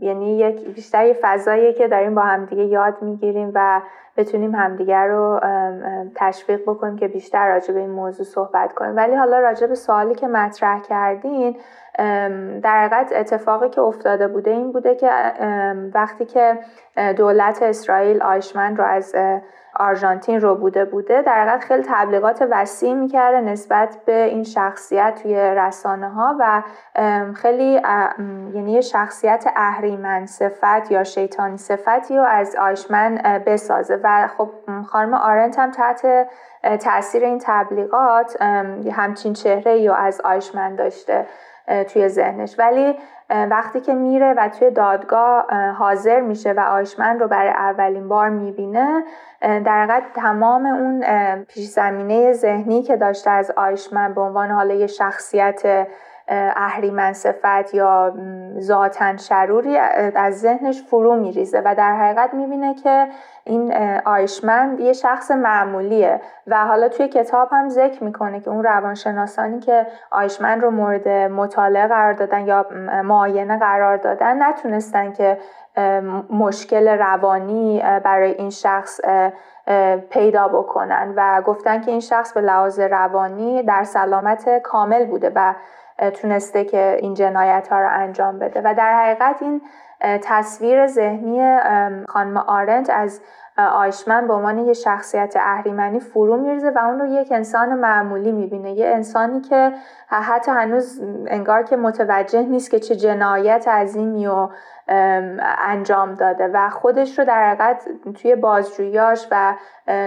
یعنی 0.00 0.38
یک 0.38 0.74
بیشتر 0.74 1.06
یه 1.06 1.18
فضاییه 1.22 1.72
که 1.72 1.88
داریم 1.88 2.14
با 2.14 2.22
همدیگه 2.22 2.64
یاد 2.64 3.02
می‌گیریم 3.02 3.52
و 3.54 3.80
بتونیم 4.16 4.54
همدیگر 4.54 5.06
رو 5.06 5.40
تشویق 6.14 6.62
بکنیم 6.62 6.96
که 6.96 7.08
بیشتر 7.08 7.48
راجع 7.48 7.74
به 7.74 7.80
این 7.80 7.90
موضوع 7.90 8.26
صحبت 8.26 8.72
کنیم. 8.72 8.96
ولی 8.96 9.14
حالا 9.14 9.40
راجع 9.40 9.66
به 9.66 9.74
سوالی 9.74 10.14
که 10.14 10.28
مطرح 10.28 10.80
کردین 10.80 11.56
در 12.62 12.86
حقیقت 12.86 13.12
اتفاقی 13.12 13.68
که 13.68 13.80
افتاده 13.80 14.28
بوده 14.28 14.50
این 14.50 14.72
بوده 14.72 14.94
که 14.94 15.10
وقتی 15.94 16.24
که 16.24 16.58
دولت 17.16 17.62
اسرائیل 17.62 18.22
آیشمن 18.22 18.76
رو 18.76 18.84
از 18.84 19.14
آرژانتین 19.76 20.40
رو 20.40 20.54
بوده 20.54 20.84
بوده 20.84 21.22
در 21.22 21.46
حقیقت 21.46 21.64
خیلی 21.64 21.84
تبلیغات 21.88 22.48
وسیع 22.50 22.94
می‌کرده 22.94 23.40
نسبت 23.40 23.96
به 24.04 24.24
این 24.24 24.44
شخصیت 24.44 25.20
توی 25.22 25.34
رسانه 25.34 26.08
ها 26.08 26.36
و 26.40 26.62
خیلی 27.34 27.80
یعنی 28.54 28.82
شخصیت 28.82 29.44
اهریمن 29.56 30.26
صفت 30.26 30.90
یا 30.90 31.04
شیطانی 31.04 31.56
صفتی 31.56 32.16
رو 32.16 32.24
از 32.24 32.56
آیشمن 32.56 33.42
بسازه. 33.46 34.00
و 34.02 34.28
خب 34.38 34.50
خانم 34.86 35.14
آرنت 35.14 35.58
هم 35.58 35.70
تحت 35.70 36.28
تاثیر 36.80 37.24
این 37.24 37.40
تبلیغات 37.44 38.42
همچین 38.92 39.32
چهره 39.32 39.78
یا 39.78 39.94
از 39.94 40.20
آیشمن 40.20 40.76
داشته 40.76 41.26
توی 41.92 42.08
ذهنش. 42.08 42.58
ولی 42.58 42.96
وقتی 43.50 43.80
که 43.80 43.94
میره 43.94 44.34
و 44.34 44.48
توی 44.48 44.70
دادگاه 44.70 45.46
حاضر 45.72 46.20
میشه 46.20 46.52
و 46.52 46.60
آیشمن 46.60 47.18
رو 47.18 47.28
برای 47.28 47.50
اولین 47.50 48.08
بار 48.08 48.28
می‌بینه 48.28 49.04
در 49.40 49.86
حقیقت 49.86 50.02
تمام 50.14 50.66
اون 50.66 51.04
پیش 51.44 51.68
زمینه 51.68 52.32
ذهنی 52.32 52.82
که 52.82 52.96
داشته 52.96 53.30
از 53.30 53.50
آیشمن 53.50 54.14
به 54.14 54.20
عنوان 54.20 54.50
حالا 54.50 54.74
یه 54.74 54.86
شخصیت 54.86 55.86
اهریمن 56.56 57.12
صفت 57.12 57.74
یا 57.74 58.14
ذاتا 58.60 59.16
شروری 59.16 59.76
از 59.76 60.40
ذهنش 60.40 60.82
فرو 60.82 61.16
میریزه 61.16 61.62
و 61.64 61.74
در 61.74 61.96
حقیقت 61.96 62.34
می‌بینه 62.34 62.74
که 62.74 63.08
این 63.44 63.74
آیشمن 64.04 64.76
یه 64.80 64.92
شخص 64.92 65.30
معمولیه 65.30 66.20
و 66.46 66.66
حالا 66.66 66.88
توی 66.88 67.08
کتاب 67.08 67.48
هم 67.52 67.68
ذکر 67.68 68.04
می‌کنه 68.04 68.40
که 68.40 68.50
اون 68.50 68.64
روانشناسانی 68.64 69.60
که 69.60 69.86
آیشمن 70.10 70.60
رو 70.60 70.70
مورد 70.70 71.08
مطالعه 71.08 71.86
قرار 71.86 72.12
دادن 72.12 72.46
یا 72.46 72.66
معاینه 73.04 73.58
قرار 73.58 73.96
دادن 73.96 74.42
نتونستن 74.42 75.12
که 75.12 75.38
مشکل 76.30 76.88
روانی 76.88 77.82
برای 78.04 78.30
این 78.30 78.50
شخص 78.50 79.00
پیدا 80.10 80.48
بکنن 80.48 81.12
و 81.16 81.42
گفتن 81.42 81.80
که 81.80 81.90
این 81.90 82.00
شخص 82.00 82.32
به 82.32 82.40
لحاظ 82.40 82.80
روانی 82.80 83.62
در 83.62 83.84
سلامت 83.84 84.58
کامل 84.58 85.04
بوده 85.04 85.32
و 85.34 85.54
تونسته 86.10 86.64
که 86.64 86.96
این 87.00 87.14
جنایت 87.14 87.68
ها 87.68 87.80
رو 87.80 87.88
انجام 87.90 88.38
بده. 88.38 88.60
و 88.64 88.74
در 88.74 88.94
حقیقت 88.94 89.42
این 89.42 89.62
تصویر 90.02 90.86
ذهنی 90.86 91.58
خانم 92.08 92.36
آرنت 92.36 92.90
از 92.90 93.20
آیشمن 93.58 94.26
به 94.26 94.34
عنوان 94.34 94.58
یه 94.58 94.72
شخصیت 94.72 95.34
اهریمنی 95.40 96.00
فرو 96.00 96.36
میریزه 96.36 96.70
و 96.70 96.78
اون 96.78 96.98
رو 96.98 97.06
یک 97.06 97.32
انسان 97.32 97.74
معمولی 97.74 98.32
می‌بینه. 98.32 98.72
یه 98.72 98.88
انسانی 98.88 99.40
که 99.40 99.72
حتی 100.08 100.50
هنوز 100.50 101.02
انگار 101.26 101.62
که 101.62 101.76
متوجه 101.76 102.42
نیست 102.42 102.70
که 102.70 102.78
چه 102.78 102.96
جنایت 102.96 103.68
عظیمی 103.68 104.26
و 104.26 104.48
انجام 105.58 106.14
داده 106.14 106.48
و 106.48 106.70
خودش 106.70 107.18
رو 107.18 107.24
در 107.24 107.48
حقیقت 107.48 107.88
توی 108.14 108.36
بازجویاش 108.36 109.28
و 109.30 109.54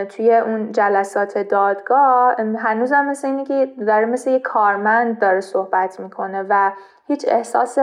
توی 0.10 0.36
اون 0.36 0.72
جلسات 0.72 1.38
دادگاه 1.38 2.36
هنوز 2.58 2.92
هم 2.92 3.10
مثل 3.10 3.28
اینه 3.28 3.46
که 3.46 3.72
داره 3.88 4.06
مثل 4.06 4.30
یه 4.30 4.40
کارمند 4.40 5.20
داره 5.20 5.42
صحبت 5.42 6.00
می‌کنه 6.00 6.46
و 6.50 6.72
هیچ 7.08 7.26
احساس 7.28 7.78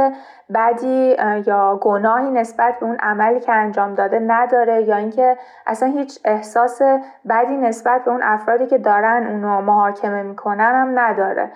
بدی 0.54 1.16
یا 1.46 1.78
گناهی 1.82 2.30
نسبت 2.30 2.78
به 2.80 2.86
اون 2.86 2.96
عملی 2.96 3.40
که 3.40 3.52
انجام 3.52 3.94
داده 3.94 4.18
نداره 4.18 4.82
یا 4.82 4.96
اینکه 4.96 5.36
اصلا 5.66 5.88
هیچ 5.88 6.20
احساس 6.24 6.82
بدی 7.28 7.56
نسبت 7.56 8.04
به 8.04 8.10
اون 8.10 8.22
افرادی 8.22 8.66
که 8.66 8.78
دارن 8.78 9.26
اونو 9.26 9.60
محاکمه 9.60 10.22
می‌کنن 10.22 10.72
هم 10.74 10.98
نداره. 10.98 11.50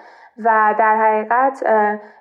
و 0.45 0.75
در 0.79 0.97
حقیقت 0.97 1.65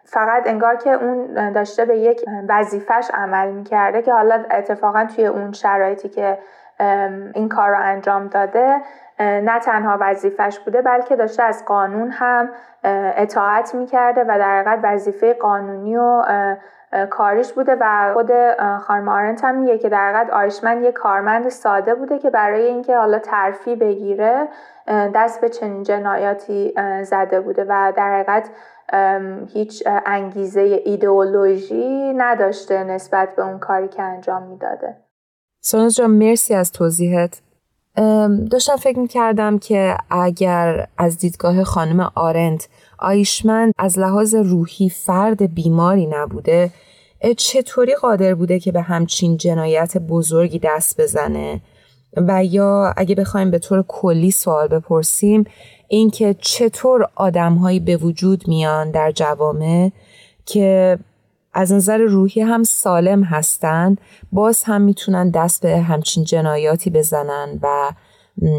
فقط 0.03 0.47
انگار 0.47 0.75
که 0.75 0.89
اون 0.89 1.51
داشته 1.51 1.85
به 1.85 1.97
یک 1.97 2.25
وظیفش 2.49 3.11
عمل 3.13 3.51
می‌کرده 3.51 4.01
که 4.01 4.13
حالا 4.13 4.43
اتفاقا 4.51 5.05
توی 5.15 5.25
اون 5.25 5.51
شرایطی 5.51 6.09
که 6.09 6.37
این 7.33 7.49
کار 7.49 7.69
رو 7.69 7.77
انجام 7.79 8.27
داده 8.27 8.81
نه 9.19 9.59
تنها 9.59 9.97
وظیفش 10.01 10.59
بوده 10.59 10.81
بلکه 10.81 11.15
داشته 11.15 11.43
از 11.43 11.65
قانون 11.65 12.11
هم 12.11 12.49
اطاعت 13.17 13.75
می‌کرده 13.75 14.21
و 14.21 14.37
در 14.39 14.59
حقیقت 14.59 14.79
وظیفه 14.83 15.33
قانونی 15.33 15.97
و 15.97 16.23
کاریش 17.09 17.53
بوده 17.53 17.77
و 17.79 18.13
خود 18.13 18.31
خانم 18.81 19.09
آرنت 19.09 19.43
هم 19.43 19.55
میگه 19.55 19.77
که 19.77 19.89
در 19.89 20.13
حقیقت 20.13 20.33
آیشمن 20.33 20.83
یه 20.83 20.91
کارمند 20.91 21.49
ساده 21.49 21.95
بوده 21.95 22.19
که 22.19 22.29
برای 22.29 22.65
اینکه 22.65 22.97
حالا 22.97 23.19
ترفی 23.19 23.75
بگیره 23.75 24.47
دست 24.87 25.41
به 25.41 25.49
چنین 25.49 25.83
جنایاتی 25.83 26.73
زده 27.03 27.41
بوده 27.41 27.65
و 27.69 27.93
در 27.95 28.13
حقیقت 28.13 28.49
هیچ 29.53 29.83
انگیزه 30.05 30.81
ایدئولوژی 30.85 32.13
نداشته 32.13 32.83
نسبت 32.83 33.35
به 33.35 33.45
اون 33.45 33.59
کاری 33.59 33.87
که 33.87 34.01
انجام 34.01 34.43
می‌داده. 34.43 34.97
سانوز 35.61 35.95
جان 35.95 36.11
مرسی 36.11 36.53
از 36.55 36.71
توضیحت. 36.71 37.41
داشتم 38.51 38.75
فکر 38.75 38.99
می‌کردم 38.99 39.59
که 39.59 39.97
اگر 40.09 40.87
از 40.97 41.17
دیدگاه 41.17 41.63
خانم 41.63 42.11
آرنت 42.15 42.67
آیشمند 42.99 43.73
از 43.77 43.99
لحاظ 43.99 44.35
روحی 44.35 44.89
فرد 44.89 45.53
بیماری 45.55 46.05
نبوده 46.05 46.71
چطوری 47.37 47.95
قادر 47.95 48.35
بوده 48.35 48.59
که 48.59 48.71
به 48.71 48.81
همچین 48.81 49.37
جنایت 49.37 49.97
بزرگی 49.97 50.59
دست 50.59 51.01
بزنه؟ 51.01 51.61
و 52.17 52.45
یا 52.45 52.93
اگه 52.97 53.15
بخوایم 53.15 53.51
به 53.51 53.59
طور 53.59 53.83
کلی 53.87 54.31
سوال 54.31 54.67
بپرسیم 54.67 55.43
اینکه 55.87 56.35
چطور 56.41 57.09
آدمهایی 57.15 57.79
به 57.79 57.97
وجود 57.97 58.47
میان 58.47 58.91
در 58.91 59.11
جوامع 59.11 59.91
که 60.45 60.99
از 61.55 61.73
نظر 61.73 61.97
روحی 61.97 62.41
هم 62.41 62.63
سالم 62.63 63.23
هستن. 63.23 63.95
باز 64.31 64.63
هم 64.63 64.81
می‌تونن 64.81 65.29
دست 65.29 65.63
به 65.63 65.77
همچین 65.77 66.23
جنایاتی 66.23 66.89
بزنن 66.89 67.59
و 67.63 67.91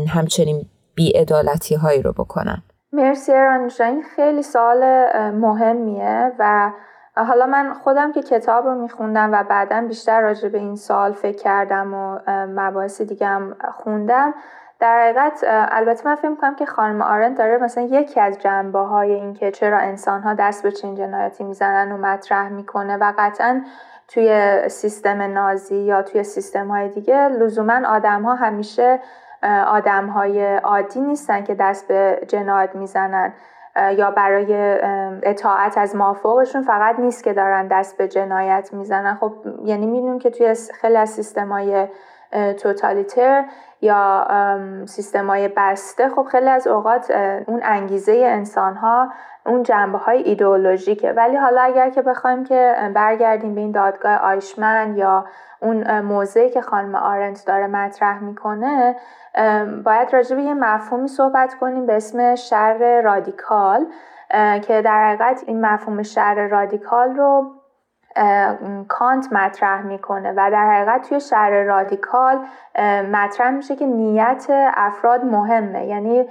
همچنین 0.08 0.66
بیعدالتی 0.94 1.74
هایی 1.74 2.02
رو 2.02 2.12
بکنن. 2.12 2.62
مرسی 2.92 3.32
رانوشا 3.32 3.84
این 3.84 4.02
خیلی 4.16 4.42
سوال 4.42 4.84
مهمیه 5.30 6.32
و 6.38 6.72
حالا 7.16 7.46
من 7.46 7.74
خودم 7.74 8.12
که 8.12 8.22
کتاب 8.22 8.64
رو 8.66 8.82
میخوندم 8.82 9.32
و 9.32 9.44
بعدا 9.50 9.84
بیشتر 9.88 10.20
راجع 10.20 10.48
به 10.48 10.58
این 10.58 10.76
سال 10.76 11.12
فکر 11.12 11.42
کردم 11.42 11.94
و 11.94 12.18
مباحث 12.28 13.02
دیگه 13.02 13.26
هم 13.26 13.56
خوندم 13.74 14.34
در 14.80 15.02
حقیقت 15.02 15.44
البته 15.48 16.08
من 16.08 16.14
فکر 16.14 16.28
می‌کنم 16.28 16.54
که 16.54 16.66
خانم 16.66 17.02
آرنت 17.02 17.38
داره 17.38 17.58
مثلا 17.58 17.84
یکی 17.84 18.20
از 18.20 18.38
جنبه 18.38 18.78
های 18.78 19.12
این 19.12 19.34
که 19.34 19.50
چرا 19.50 19.78
انسان 19.78 20.22
ها 20.22 20.34
دست 20.34 20.62
به 20.62 20.72
چین 20.72 20.94
جنایاتی 20.94 21.44
می‌زنن 21.44 21.92
و 21.92 21.96
مطرح 21.96 22.48
می‌کنه 22.48 22.96
و 22.96 23.12
قطعا 23.18 23.62
توی 24.08 24.58
سیستم 24.68 25.22
نازی 25.22 25.76
یا 25.76 26.02
توی 26.02 26.24
سیستم 26.24 26.68
های 26.68 26.88
دیگه 26.88 27.28
لزوما 27.28 27.88
آدم 27.88 28.22
ها 28.22 28.34
همیشه 28.34 29.00
آدم 29.66 30.06
های 30.06 30.56
عادی 30.56 31.00
نیستن 31.00 31.44
که 31.44 31.54
دست 31.54 31.88
به 31.88 32.20
جنایت 32.28 32.74
می‌زنن. 32.74 33.32
یا 33.96 34.10
برای 34.10 34.78
اطاعت 35.22 35.78
از 35.78 35.96
مافوقشون 35.96 36.62
فقط 36.62 36.98
نیست 36.98 37.24
که 37.24 37.32
دارن 37.32 37.66
دست 37.66 37.96
به 37.96 38.08
جنایت 38.08 38.72
می‌زنن. 38.72 39.14
خب 39.14 39.32
یعنی 39.64 39.86
می‌دونیم 39.86 40.18
که 40.18 40.30
توی 40.30 40.54
خیلی 40.80 40.96
از 40.96 41.10
سیستمای 41.10 41.88
توتالیتر 42.62 43.44
یا 43.80 44.26
سیستمای 44.86 45.48
بسته 45.56 46.08
خب 46.08 46.22
خیلی 46.22 46.48
از 46.48 46.66
اوقات 46.66 47.10
اون 47.46 47.60
انگیزه 47.64 48.22
انسان 48.26 48.74
ها 48.74 49.12
اون 49.46 49.62
جنبه 49.62 49.98
های 49.98 50.22
ایدئولوژیکه. 50.22 51.12
ولی 51.12 51.36
حالا 51.36 51.60
اگر 51.60 51.90
که 51.90 52.02
بخوایم 52.02 52.44
که 52.44 52.90
برگردیم 52.94 53.54
به 53.54 53.60
این 53.60 53.72
دادگاه 53.72 54.16
آیشمن 54.16 54.96
یا 54.96 55.24
اون 55.60 56.00
موضعی 56.00 56.50
که 56.50 56.60
خانم 56.60 56.94
آرنت 56.94 57.44
داره 57.46 57.66
مطرح 57.66 58.22
می‌کنه 58.22 58.96
باید 59.84 60.12
راجع 60.12 60.36
به 60.36 60.42
یه 60.42 60.54
مفهومی 60.54 61.08
صحبت 61.08 61.54
کنیم 61.54 61.86
به 61.86 61.96
اسم 61.96 62.34
شر 62.34 63.00
رادیکال 63.00 63.86
که 64.62 64.82
در 64.82 65.04
حقیقت 65.04 65.42
این 65.46 65.66
مفهوم 65.66 66.02
شر 66.02 66.48
رادیکال 66.48 67.16
رو 67.16 67.52
کانت 68.88 69.32
مطرح 69.32 69.82
می‌کنه 69.82 70.32
و 70.32 70.50
در 70.50 70.66
حقیقت 70.66 71.08
توی 71.08 71.20
شر 71.20 71.62
رادیکال 71.62 72.38
مطرح 73.12 73.50
میشه 73.50 73.76
که 73.76 73.86
نیت 73.86 74.46
افراد 74.74 75.24
مهمه. 75.24 75.86
یعنی 75.86 76.28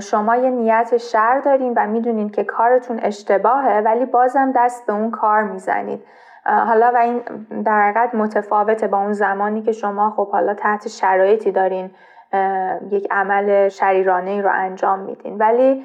شما 0.00 0.36
یه 0.36 0.50
نیت 0.50 0.96
شر 0.96 1.38
دارین 1.38 1.72
و 1.76 1.86
می‌دونین 1.86 2.30
که 2.30 2.44
کارتون 2.44 3.00
اشتباهه 3.02 3.80
ولی 3.80 4.04
بازم 4.04 4.52
دست 4.56 4.86
به 4.86 4.92
اون 4.92 5.10
کار 5.10 5.42
می‌زنید. 5.42 6.04
حالا 6.44 6.92
و 6.94 6.96
این 6.96 7.22
در 7.64 7.82
حقیقت 7.82 8.14
متفاوته 8.14 8.86
با 8.86 8.98
اون 8.98 9.12
زمانی 9.12 9.62
که 9.62 9.72
شما 9.72 10.10
خب 10.10 10.30
حالا 10.30 10.54
تحت 10.54 10.88
شرایطی 10.88 11.52
دارین 11.52 11.90
یک 12.90 13.08
عمل 13.10 13.68
شریرانه 13.68 14.30
ای 14.30 14.42
رو 14.42 14.50
انجام 14.52 14.98
میدین. 14.98 15.38
ولی 15.38 15.84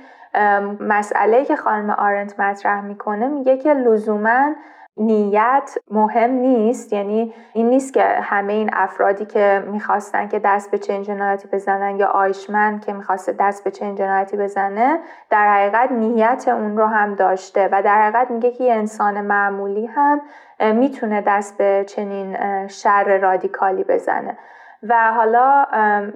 مسئله 0.80 1.46
که 1.46 1.56
خانم 1.56 1.90
آرنت 1.90 2.40
مطرح 2.40 2.82
می‌کنه 2.82 3.28
میگه 3.28 3.58
که 3.58 3.74
لزوما 3.74 4.56
نیت 5.00 5.78
مهم 5.92 6.32
نیست. 6.32 6.94
یعنی 6.94 7.34
این 7.54 7.70
نیست 7.70 7.94
که 7.94 8.04
همه 8.04 8.54
این 8.54 8.70
افرادی 8.74 9.26
که 9.26 9.64
می‌خواستن 9.68 10.28
که 10.28 10.40
دست 10.40 10.72
به 10.72 10.78
چنین 10.78 11.04
جنایتی 11.04 11.48
بزنن 11.52 11.96
یا 11.96 12.08
آیشمن 12.08 12.80
که 12.80 12.94
می‌خواسته 12.94 13.36
دست 13.40 13.64
به 13.64 13.72
چنین 13.72 13.96
جنایتی 13.96 14.38
بزنه 14.38 15.00
در 15.30 15.54
حقیقت 15.54 15.92
نیت 15.92 16.46
اون 16.48 16.78
رو 16.78 16.86
هم 16.86 17.16
داشته 17.16 17.70
و 17.72 17.82
در 17.82 18.02
حقیقت 18.02 18.32
میگه 18.32 18.52
که 18.52 18.64
یه 18.64 18.74
انسان 18.74 19.22
معمولی 19.22 19.86
هم 19.86 20.22
می‌تونه 20.60 21.22
دست 21.22 21.58
به 21.58 21.86
چنین 21.88 22.38
شر 22.68 23.18
رادیکالی 23.18 23.84
بزنه. 23.84 24.38
و 24.84 25.14
حالا 25.14 25.66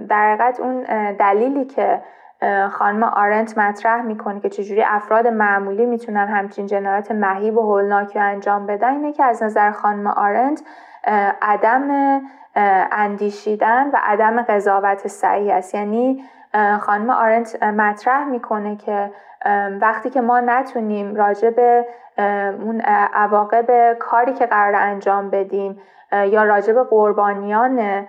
در 0.10 0.34
حقیقت 0.34 0.60
اون 0.60 0.84
دلیلی 1.14 1.66
که 1.66 2.02
خانم 2.72 3.04
آرنت 3.04 3.58
مطرح 3.58 4.02
می‌کنه 4.02 4.40
که 4.40 4.50
چجوری 4.50 4.84
افراد 4.84 5.28
معمولی 5.28 5.86
می‌تونن 5.86 6.28
همچین 6.28 6.66
جنایت 6.66 7.12
مهیب 7.12 7.58
و 7.58 7.62
هولناکی 7.62 8.20
انجام 8.20 8.66
بدن. 8.66 8.94
اینه 8.94 9.14
که 9.14 9.24
از 9.24 9.44
نظر 9.44 9.72
خانم 9.72 10.08
آرنت 10.08 10.64
عدم 11.42 12.22
اندیشیدن 12.92 13.88
و 13.88 13.98
عدم 14.04 14.42
قضاوت 14.42 15.08
صحیح 15.08 15.54
است. 15.54 15.76
یعنی 15.76 16.24
خانم 16.80 17.10
آرنت 17.10 17.64
مطرح 17.64 18.24
می‌کنه 18.24 18.76
که 18.76 19.12
وقتی 19.82 20.10
که 20.10 20.22
ما 20.22 20.40
نتونیم 20.40 21.16
راجع 21.16 21.50
به 21.50 21.86
اون 22.62 22.82
عواقب 23.14 23.94
کاری 24.00 24.34
که 24.34 24.46
قرار 24.46 24.76
انجام 24.76 25.30
بدیم 25.30 25.80
یا 26.12 26.44
راجع 26.44 26.74
به 26.74 26.84
قربانیان 26.84 28.06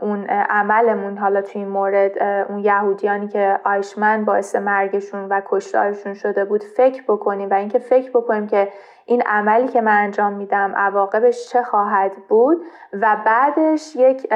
اون 0.00 0.24
عملمون 0.30 1.18
حالا 1.18 1.42
توی 1.42 1.60
این 1.60 1.70
مورد 1.70 2.22
اون 2.48 2.58
یهودیانی 2.58 3.28
که 3.28 3.60
آیشمن 3.64 4.24
باعث 4.24 4.56
مرگشون 4.56 5.28
و 5.28 5.40
کشتارشون 5.46 6.14
شده 6.14 6.44
بود 6.44 6.64
فکر 6.76 7.02
بکنیم 7.08 7.50
و 7.50 7.54
اینکه 7.54 7.78
فکر 7.78 8.10
بکنیم 8.10 8.46
که 8.46 8.68
این 9.06 9.22
عملی 9.26 9.68
که 9.68 9.80
من 9.80 9.96
انجام 10.04 10.32
میدم 10.32 10.72
عواقبش 10.76 11.48
چه 11.48 11.62
خواهد 11.62 12.12
بود 12.28 12.64
و 12.92 13.16
بعدش 13.26 13.96
یک 13.96 14.28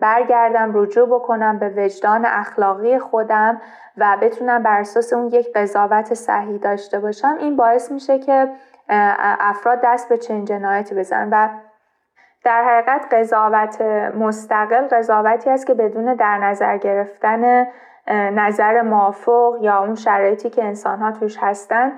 برگردم 0.00 0.70
رجوع 0.74 1.08
بکنم 1.08 1.58
به 1.58 1.68
وجدان 1.76 2.26
اخلاقی 2.26 2.98
خودم 2.98 3.60
و 3.96 4.16
بتونم 4.22 4.62
بر 4.62 4.80
اساس 4.80 5.12
اون 5.12 5.26
یک 5.26 5.52
قضاوت 5.54 6.14
صحیح 6.14 6.56
داشته 6.56 7.00
باشم 7.00 7.36
این 7.40 7.56
باعث 7.56 7.92
میشه 7.92 8.18
که 8.18 8.48
افراد 9.40 9.80
دست 9.84 10.08
به 10.08 10.18
چنین 10.18 10.44
جنایتی 10.44 10.94
بزنن. 10.94 11.28
و 11.32 11.48
در 12.44 12.64
حقیقت 12.64 13.14
قضاوت 13.14 13.82
مستقل 14.14 14.86
قضاوتی 14.86 15.50
است 15.50 15.66
که 15.66 15.74
بدون 15.74 16.14
در 16.14 16.38
نظر 16.38 16.76
گرفتن 16.76 17.66
نظر 18.10 18.82
موافق 18.82 19.58
یا 19.60 19.78
اون 19.78 19.94
شرایطی 19.94 20.50
که 20.50 20.64
انسان 20.64 20.98
ها 20.98 21.12
توش 21.12 21.38
هستن 21.40 21.92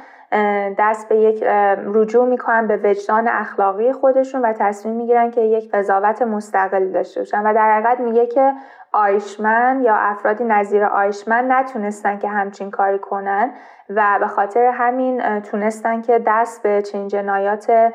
دست 0.79 1.09
به 1.09 1.17
یک 1.17 1.43
رجوع 1.87 2.29
می‌کنن 2.29 2.67
به 2.67 2.77
وجدان 2.77 3.29
اخلاقی 3.29 3.93
خودشون 3.93 4.43
و 4.43 4.53
تصمیم 4.53 4.95
می‌گیرن 4.95 5.31
که 5.31 5.41
یک 5.41 5.71
قضاوت 5.71 6.23
مستقلی 6.23 6.93
داشته 6.93 7.21
باشن. 7.21 7.47
و 7.47 7.55
در 7.55 7.73
حقیقت 7.73 8.01
میگه 8.01 8.27
که 8.27 8.53
آیشمن 8.93 9.83
یا 9.85 9.95
افرادی 9.95 10.45
نظیر 10.45 10.85
آیشمن 10.85 11.53
نتونستن 11.53 12.19
که 12.19 12.29
همچین 12.29 12.71
کاری 12.71 12.99
کنن 12.99 13.51
و 13.91 14.17
به 14.21 14.27
خاطر 14.27 14.67
همین 14.67 15.41
تونستن 15.41 16.03
که 16.03 16.23
دست 16.27 16.63
به 16.63 16.83
چنین 16.83 17.09
جنایات 17.09 17.93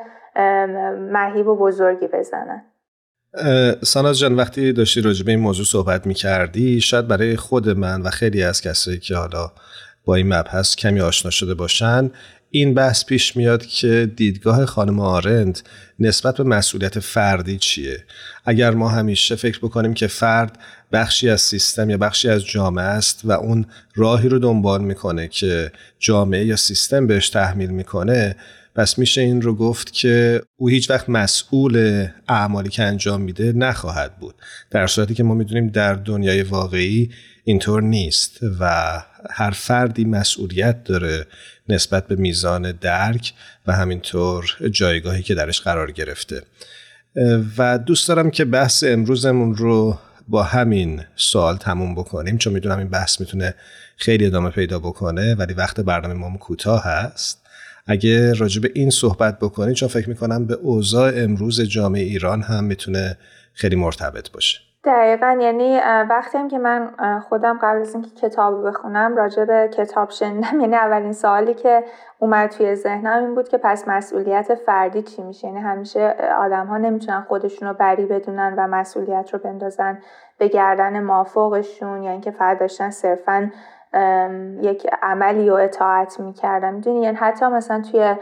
مهیب 1.12 1.46
و 1.46 1.56
بزرگی 1.56 2.06
بزنن. 2.06 2.62
ساناز 3.82 4.18
جان 4.18 4.34
وقتی 4.34 4.72
داشتی 4.72 5.00
راجع 5.00 5.24
به 5.24 5.30
این 5.30 5.40
موضوع 5.40 5.66
صحبت 5.66 6.06
می 6.06 6.14
کردی 6.14 6.80
شاید 6.80 7.08
برای 7.08 7.36
خود 7.36 7.68
من 7.68 8.02
و 8.02 8.10
خیلی 8.10 8.42
از 8.42 8.60
کسایی 8.60 8.98
که 8.98 9.16
حالا 9.16 9.52
با 10.04 10.14
این 10.14 10.34
مبحث 10.34 10.76
کمی 10.76 11.00
آشنا 11.00 11.30
شده 11.30 11.54
باشن 11.54 12.10
این 12.50 12.74
بحث 12.74 13.04
پیش 13.04 13.36
میاد 13.36 13.66
که 13.66 14.10
دیدگاه 14.16 14.66
خانم 14.66 15.00
آرند 15.00 15.60
نسبت 15.98 16.36
به 16.36 16.44
مسئولیت 16.44 16.98
فردی 16.98 17.58
چیه؟ 17.58 18.04
اگر 18.44 18.70
ما 18.70 18.88
همیشه 18.88 19.36
فکر 19.36 19.58
بکنیم 19.58 19.94
که 19.94 20.06
فرد 20.06 20.58
بخشی 20.92 21.30
از 21.30 21.40
سیستم 21.40 21.90
یا 21.90 21.96
بخشی 21.96 22.28
از 22.28 22.44
جامعه 22.44 22.84
است 22.84 23.20
و 23.24 23.32
اون 23.32 23.66
راهی 23.94 24.28
رو 24.28 24.38
دنبال 24.38 24.80
می‌کنه 24.80 25.28
که 25.28 25.72
جامعه 25.98 26.44
یا 26.44 26.56
سیستم 26.56 27.06
بهش 27.06 27.30
تحمیل 27.30 27.70
می‌کنه 27.70 28.36
پس 28.78 28.98
میشه 28.98 29.20
این 29.20 29.42
رو 29.42 29.54
گفت 29.54 29.92
که 29.92 30.42
او 30.56 30.68
هیچ 30.68 30.90
وقت 30.90 31.08
مسئول 31.08 32.06
اعمالی 32.28 32.68
که 32.68 32.82
انجام 32.82 33.20
میده 33.20 33.52
نخواهد 33.52 34.18
بود. 34.18 34.34
در 34.70 34.86
صورتی 34.86 35.14
که 35.14 35.22
ما 35.22 35.34
می‌دونیم 35.34 35.68
در 35.68 35.94
دنیای 35.94 36.42
واقعی 36.42 37.10
اینطور 37.44 37.82
نیست 37.82 38.38
و 38.60 38.92
هر 39.30 39.50
فردی 39.50 40.04
مسئولیت 40.04 40.84
داره 40.84 41.26
نسبت 41.68 42.06
به 42.06 42.16
میزان 42.16 42.72
درک 42.72 43.32
و 43.66 43.72
همینطور 43.72 44.56
جایگاهی 44.70 45.22
که 45.22 45.34
درش 45.34 45.60
قرار 45.60 45.90
گرفته. 45.90 46.42
و 47.58 47.78
دوست 47.78 48.08
دارم 48.08 48.30
که 48.30 48.44
بحث 48.44 48.84
امروزمون 48.84 49.54
رو 49.54 49.98
با 50.28 50.42
همین 50.42 51.02
سوال 51.16 51.56
تموم 51.56 51.94
بکنیم. 51.94 52.38
چون 52.38 52.52
می‌دونم 52.52 52.78
این 52.78 52.88
بحث 52.88 53.20
می‌تونه 53.20 53.54
خیلی 53.96 54.26
ادامه 54.26 54.50
پیدا 54.50 54.78
بکنه 54.78 55.34
ولی 55.34 55.54
وقت 55.54 55.80
برنامه 55.80 56.14
ما 56.14 56.36
کوتاه 56.36 56.84
هست. 56.84 57.47
اگه 57.88 58.34
راجع 58.34 58.62
به 58.62 58.70
این 58.74 58.90
صحبت 58.90 59.38
بکنید 59.38 59.74
چون 59.74 59.88
فکر 59.88 60.08
می‌کنم 60.08 60.46
به 60.46 60.54
اوضاع 60.54 61.12
امروز 61.16 61.60
جامعه 61.60 62.02
ایران 62.02 62.42
هم 62.42 62.64
می‌تونه 62.64 63.16
خیلی 63.52 63.76
مرتبط 63.76 64.32
باشه. 64.32 64.58
دقیقا 64.84 65.38
یعنی 65.40 65.78
وقتی 66.10 66.38
هم 66.38 66.48
که 66.48 66.58
من 66.58 66.90
خودم 67.28 67.58
قبل 67.62 67.80
از 67.80 67.94
اینکه 67.94 68.10
کتاب 68.10 68.68
بخونم 68.68 69.16
راجع 69.16 69.44
به 69.44 69.70
کتاب 69.72 70.10
شنیدم 70.10 70.60
یعنی 70.60 70.76
اولین 70.76 71.12
سوالی 71.12 71.54
که 71.54 71.84
اومد 72.18 72.50
توی 72.50 72.74
ذهنم 72.74 73.24
این 73.24 73.34
بود 73.34 73.48
که 73.48 73.58
پس 73.58 73.88
مسئولیت 73.88 74.54
فردی 74.66 75.02
چی 75.02 75.22
میشه؟ 75.22 75.46
یعنی 75.46 75.60
همیشه 75.60 76.14
آدم 76.40 76.66
ها 76.66 76.78
نمی‌تونن 76.78 77.20
خودشون 77.28 77.68
رو 77.68 77.74
بری 77.74 78.06
بدونن 78.06 78.54
و 78.58 78.66
مسئولیت 78.66 79.30
رو 79.32 79.38
بندازن 79.38 79.98
به 80.38 80.48
گردن 80.48 81.00
مافوقشون 81.02 82.02
یا 82.02 82.10
اینکه 82.10 82.30
فقط 82.30 82.58
داشتن 82.58 82.90
صرفا 82.90 83.50
یک 84.62 84.86
عملی 85.02 85.50
و 85.50 85.54
اطاعت 85.54 86.20
می‌کردم. 86.20 86.74
می‌دونی؟ 86.74 87.02
یعنی 87.02 87.16
حتی 87.16 87.46
مثلا 87.46 87.82
توی 87.92 88.16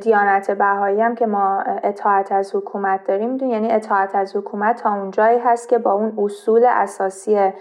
دیانت 0.00 0.50
بهایی 0.50 1.00
هم 1.00 1.14
که 1.14 1.26
ما 1.26 1.60
اطاعت 1.82 2.32
از 2.32 2.54
حکومت 2.54 3.04
داریم 3.04 3.30
می‌دونی؟ 3.30 3.52
یعنی 3.52 3.72
اطاعت 3.72 4.14
از 4.14 4.36
حکومت 4.36 4.82
تا 4.82 4.94
اونجایی 4.94 5.38
هست 5.38 5.68
که 5.68 5.78
با 5.78 5.92
اون 5.92 6.12
اصول 6.18 6.66
اساسی 6.68 7.52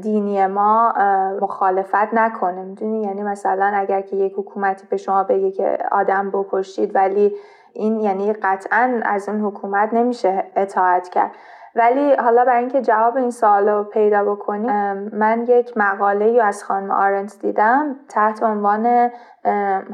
دینی 0.00 0.46
ما 0.46 0.94
مخالفت 1.40 2.14
نکنه. 2.14 2.62
می‌دونی؟ 2.62 3.02
یعنی 3.02 3.22
مثلا 3.22 3.72
اگر 3.74 4.00
که 4.00 4.16
یک 4.16 4.34
حکومتی 4.36 4.86
به 4.90 4.96
شما 4.96 5.24
بگه 5.24 5.50
که 5.50 5.78
آدم 5.92 6.30
بکشید 6.30 6.94
ولی 6.94 7.34
این 7.72 8.00
یعنی 8.00 8.32
قطعا 8.32 9.00
از 9.04 9.28
اون 9.28 9.40
حکومت 9.40 9.94
نمیشه 9.94 10.44
اطاعت 10.56 11.08
کرد. 11.08 11.30
ولی 11.76 12.14
حالا 12.14 12.44
برای 12.44 12.60
اینکه 12.60 12.82
جواب 12.82 13.16
این 13.16 13.30
سوال 13.30 13.68
رو 13.68 13.84
پیدا 13.84 14.24
بکنیم 14.24 14.70
من 15.12 15.46
یک 15.48 15.72
مقاله 15.76 16.42
از 16.42 16.64
خانم 16.64 16.90
آرنت 16.90 17.38
دیدم 17.40 17.96
تحت 18.08 18.42
عنوان 18.42 19.10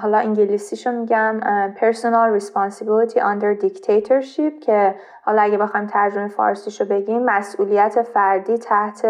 حالا 0.00 0.18
انگلیسیشو 0.18 0.92
میگم 0.92 1.40
Personal 1.76 2.40
Responsibility 2.40 3.18
Under 3.18 3.64
Dictatorship 3.64 4.60
که 4.60 4.94
حالا 5.22 5.42
اگه 5.42 5.58
بخوایم 5.58 5.86
ترجمه 5.86 6.28
فارسیشو 6.28 6.84
بگیم 6.84 7.24
مسئولیت 7.24 8.02
فردی 8.02 8.58
تحت 8.58 9.06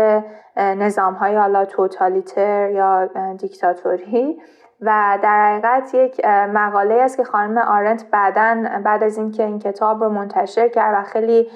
نظام 0.57 1.15
های 1.15 1.37
حالا 1.37 1.65
توتالیتر 1.65 2.71
یا 2.71 3.11
دیکتاتوری 3.39 4.41
و 4.83 5.19
در 5.23 5.53
حقیقت 5.53 5.95
یک 5.95 6.25
مقاله 6.27 6.95
است 6.95 7.17
که 7.17 7.25
خانم 7.25 7.59
آرنت 7.59 8.05
بعدا 8.11 8.65
بعد 8.85 9.03
از 9.03 9.19
اینکه 9.19 9.43
این 9.45 9.59
کتاب 9.59 10.05
رو 10.05 10.11
منتشر 10.11 10.69
کرد 10.69 10.99
و 10.99 11.03
خیلی 11.03 11.51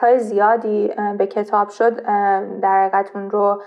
های 0.00 0.18
زیادی 0.18 0.94
به 1.18 1.26
کتاب 1.26 1.68
شد 1.68 2.02
در 2.60 2.82
حقیقت 2.82 3.10
اون 3.14 3.30
رو 3.30 3.62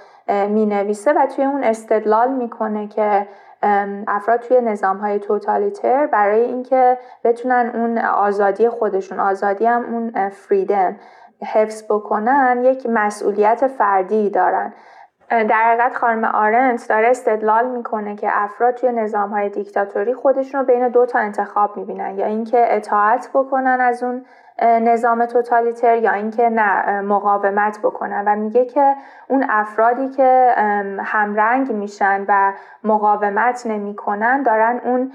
می 0.50 0.66
نویسه 0.66 1.14
و 1.14 1.26
توی 1.36 1.46
اون 1.46 1.64
استدلال 1.64 2.32
می‌کنه 2.32 2.88
که 2.88 3.28
افراد 4.08 4.40
توی 4.40 4.62
نظام 4.62 4.98
های 4.98 5.20
توتالیتر 5.20 6.08
برای 6.08 6.42
اینکه 6.42 6.98
بتونن 7.24 7.72
اون 7.74 7.98
آزادی 7.98 8.70
خودشون 8.70 9.20
آزادی 9.20 9.66
هم 9.66 9.86
اون 9.94 10.30
فریدم 10.30 10.96
حفظ 11.46 11.84
بکنن 11.90 12.62
یک 12.66 12.88
مسئولیت 12.90 13.68
فردی 13.68 14.30
دارن. 14.30 14.74
در 15.32 15.64
حقیقت 15.64 15.96
خانم 15.96 16.26
آرنت 16.26 16.90
داره 16.90 17.08
استدلال 17.08 17.70
می‌کنه 17.70 18.16
که 18.16 18.28
افراد 18.32 18.74
توی 18.74 18.92
نظام 18.92 19.30
های 19.30 19.50
دیکتاتوری 19.50 20.14
خودشون 20.14 20.60
رو 20.60 20.66
بین 20.66 20.88
دو 20.88 21.06
تا 21.06 21.20
انتخاب 21.20 21.78
می‌بینن 21.78 22.18
یا 22.18 22.26
اینکه 22.26 22.76
اطاعت 22.76 23.30
بکنن 23.34 23.78
از 23.82 24.04
اون 24.04 24.26
نظام 24.62 25.26
توتالیتر 25.26 25.96
یا 25.96 26.12
اینکه 26.12 26.50
نه 26.50 27.02
مقاومت 27.02 27.80
بکنن. 27.80 28.24
و 28.28 28.36
میگه 28.36 28.66
که 28.66 28.96
اون 29.28 29.46
افرادی 29.50 30.10
که 30.10 30.54
همرنگ 31.04 31.72
میشن 31.72 32.26
و 32.28 32.54
مقاومت 32.84 33.66
نمی‌کنن 33.66 34.44
دارن 34.44 34.82
اون 34.84 35.12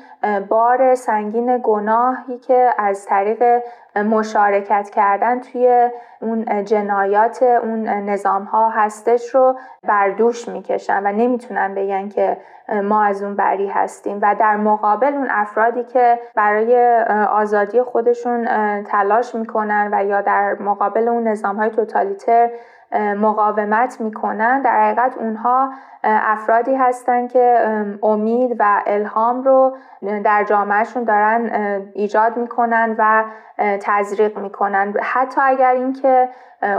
بار 0.49 0.95
سنگین 0.95 1.61
گناهی 1.63 2.39
که 2.39 2.71
از 2.79 3.07
طریق 3.07 3.63
مشارکت 3.97 4.91
کردن 4.91 5.41
توی 5.41 5.91
اون 6.21 6.65
جنایات 6.65 7.43
اون 7.43 7.89
نظام 7.89 8.45
ها 8.45 8.69
هستش 8.71 9.35
رو 9.35 9.59
بر 9.89 10.09
دوش 10.09 10.49
می‌کشن 10.49 11.03
و 11.07 11.13
نمی‌تونن 11.13 11.75
بگن 11.75 12.09
که 12.09 12.37
ما 12.83 13.05
از 13.05 13.23
اون 13.23 13.37
بری 13.37 13.69
هستیم. 13.69 14.19
و 14.23 14.35
در 14.39 14.57
مقابل 14.57 15.15
اون 15.15 15.29
افرادی 15.31 15.85
که 15.85 16.19
برای 16.35 16.99
آزادی 17.31 17.83
خودشون 17.83 18.45
تلاش 18.83 19.35
می‌کنن 19.35 19.89
و 19.93 20.05
یا 20.05 20.21
در 20.21 20.55
مقابل 20.61 21.09
اون 21.09 21.29
نظام 21.29 21.57
های 21.57 21.71
توتالیتر 21.71 22.51
مقاومت 22.93 24.01
می‌کنن. 24.01 24.63
در 24.63 24.81
حقیقت 24.81 25.19
اونها 25.19 25.71
افرادی 26.05 26.75
هستن 26.75 27.29
که 27.29 27.59
امید 28.03 28.57
و 28.59 28.83
الهام 28.87 29.43
رو 29.43 29.77
در 30.25 30.45
جامعهشون 30.45 31.05
دارن 31.05 31.51
ایجاد 31.95 32.37
می‌کنن 32.37 32.95
و 32.99 33.25
تزریق 33.59 34.39
می‌کنن. 34.39 34.95
حتی 35.03 35.41
اگر 35.45 35.71
اینکه 35.71 36.29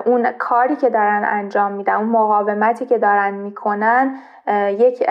اون 0.06 0.32
کاری 0.32 0.76
که 0.76 0.90
دارن 0.90 1.26
انجام 1.28 1.72
میدن 1.72 1.94
اون 1.94 2.10
مقاومتی 2.10 2.86
که 2.86 2.98
دارن 2.98 3.34
می‌کنن 3.34 4.16
یک 4.70 5.10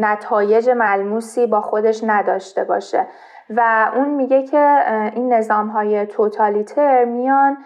نتایج 0.00 0.70
ملموسی 0.70 1.46
با 1.46 1.60
خودش 1.60 2.04
نداشته 2.06 2.64
باشه. 2.64 3.06
و 3.56 3.90
اون 3.94 4.08
میگه 4.08 4.42
که 4.42 4.78
این 5.14 5.32
نظام 5.32 5.68
های 5.68 6.06
توتالیتر 6.06 7.04
میان 7.04 7.56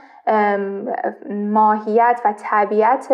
ماهیت 1.30 2.20
و 2.24 2.34
طبیعت 2.36 3.08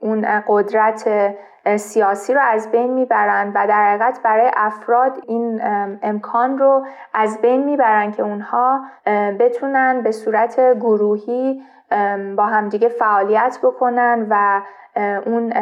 اون 0.00 0.42
قدرت 0.46 1.34
سیاسی 1.76 2.34
رو 2.34 2.40
از 2.40 2.70
بین 2.70 2.92
می‌برن 2.92 3.52
و 3.54 3.66
در 3.66 3.88
حقیقت 3.88 4.20
برای 4.24 4.50
افراد 4.56 5.12
این 5.26 5.60
امکان 6.02 6.58
رو 6.58 6.86
از 7.14 7.40
بین 7.40 7.64
می‌برن 7.64 8.12
که 8.12 8.22
اونها 8.22 8.80
بتونن 9.38 10.02
به 10.02 10.12
صورت 10.12 10.60
گروهی 10.74 11.62
با 12.36 12.46
همدیگه 12.46 12.88
فعالیت 12.88 13.58
بکنن 13.62 14.26
و 14.30 14.62
اون 15.26 15.52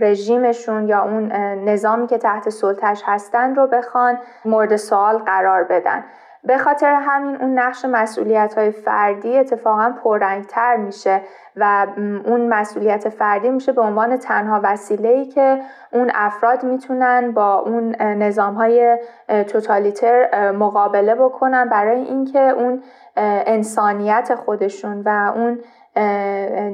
رژیمشون 0.00 0.88
یا 0.88 1.02
اون 1.02 1.32
نظامی 1.68 2.06
که 2.06 2.18
تحت 2.18 2.48
سلطش 2.48 3.02
هستن 3.06 3.54
رو 3.54 3.66
بخوان 3.66 4.18
مورد 4.44 4.76
سوال 4.76 5.18
قرار 5.18 5.64
بدن. 5.64 6.04
به 6.44 6.58
خاطر 6.58 6.94
همین 6.94 7.36
اون 7.36 7.58
نقش 7.58 7.84
مسئولیت 7.84 8.54
های 8.58 8.70
فردی 8.70 9.38
اتفاقا 9.38 9.94
پررنگتر 10.04 10.76
میشه 10.76 11.20
و 11.56 11.86
اون 12.24 12.48
مسئولیت 12.48 13.08
فردی 13.08 13.50
میشه 13.50 13.72
به 13.72 13.82
عنوان 13.82 14.16
تنها 14.16 14.60
وسیله 14.62 15.08
ای 15.08 15.26
که 15.26 15.60
اون 15.92 16.10
افراد 16.14 16.64
می‌تونن 16.64 17.32
با 17.32 17.58
اون 17.58 17.96
نظام 18.02 18.54
های 18.54 18.98
توتالیتر 19.28 20.50
مقابله 20.50 21.14
بکنن 21.14 21.68
برای 21.68 22.00
اینکه 22.00 22.40
اون 22.40 22.82
انسانیت 23.16 24.34
خودشون 24.34 25.02
و 25.06 25.32
اون 25.36 25.58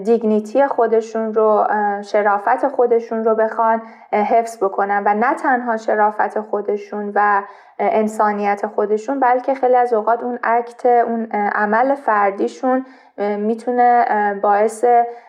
دیگنیتی 0.05 0.67
خودشون 0.67 1.35
رو 1.35 1.67
شرافت 2.03 2.69
خودشون 2.69 3.25
رو 3.25 3.35
بخوان 3.35 3.83
حفظ 4.13 4.65
بکنن 4.65 5.03
و 5.07 5.15
نه 5.15 5.35
تنها 5.35 5.77
شرافت 5.77 6.41
خودشون 6.41 7.13
و 7.15 7.43
انسانیت 7.79 8.67
خودشون 8.67 9.21
بلکه 9.21 9.55
خیلی 9.55 9.77
از 9.77 9.93
اوقات 9.93 10.23
اون 10.23 10.39
اکت 10.43 10.87
اون 10.87 11.27
عمل 11.33 11.95
فردیشون 11.95 12.87
می‌تونه 13.39 14.05
باعث 14.43 14.85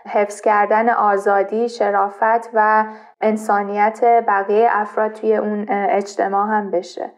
حفظ 0.08 0.42
کردن 0.42 0.90
آزادی 0.90 1.70
شرافت 1.70 2.50
و 2.54 2.86
انسانیت 3.22 4.24
بقیه 4.28 4.68
افراد 4.72 5.12
توی 5.12 5.36
اون 5.36 5.66
اجتماع 5.70 6.48
هم 6.48 6.72
بشه. 6.72 7.12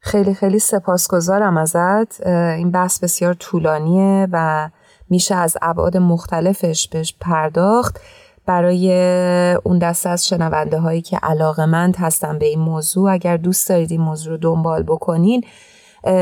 خیلی 0.00 0.34
خیلی 0.34 0.58
سپاسگزارم 0.58 1.56
ازت. 1.56 2.26
این 2.26 2.70
بحث 2.70 3.04
بسیار 3.04 3.34
طولانیه 3.34 4.28
و 4.32 4.68
میشه 5.10 5.34
از 5.34 5.56
ابعاد 5.62 5.96
مختلفش 5.96 6.88
بهش 6.88 7.14
پرداخت. 7.20 8.00
برای 8.46 8.92
اون 9.64 9.78
دسته 9.78 10.08
از 10.08 10.26
شنونده 10.28 10.78
هایی 10.78 11.02
که 11.02 11.16
علاقه 11.16 11.66
مند 11.66 11.96
هستن 11.96 12.38
به 12.38 12.46
این 12.46 12.58
موضوع 12.58 13.12
اگر 13.12 13.36
دوست 13.36 13.68
دارید 13.68 13.90
این 13.90 14.00
موضوع 14.00 14.32
رو 14.32 14.36
دنبال 14.36 14.82
بکنین 14.82 15.44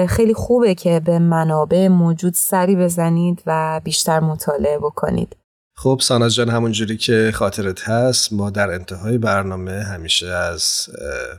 خیلی 0.09 0.35
خوبه 0.35 0.75
که 0.75 1.01
به 1.01 1.19
منابع 1.19 1.89
موجود 1.89 2.35
سری 2.35 2.77
بزنید 2.77 3.43
و 3.47 3.81
بیشتر 3.85 4.21
مطالعه 4.21 4.79
بکنید. 4.79 5.37
خب 5.77 5.99
ساناز 6.03 6.35
جان 6.35 6.49
همونجوری 6.49 6.97
که 6.97 7.31
خاطرت 7.35 7.89
هست 7.89 8.33
ما 8.33 8.51
در 8.51 8.71
انتهای 8.71 9.19
برنامه 9.19 9.83
همیشه 9.83 10.27
از 10.27 10.89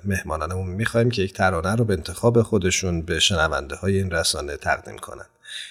مهمانانمون 0.03 0.67
می‌خوایم 0.67 1.09
که 1.09 1.21
یک 1.21 1.33
ترانه 1.33 1.75
رو 1.75 1.85
به 1.85 1.93
انتخاب 1.93 2.41
خودشون 2.41 3.01
به 3.01 3.19
شنونده 3.19 3.75
های 3.75 3.97
این 3.97 4.11
رسانه 4.11 4.57
تقدیم 4.57 4.97
کنن. 4.97 5.25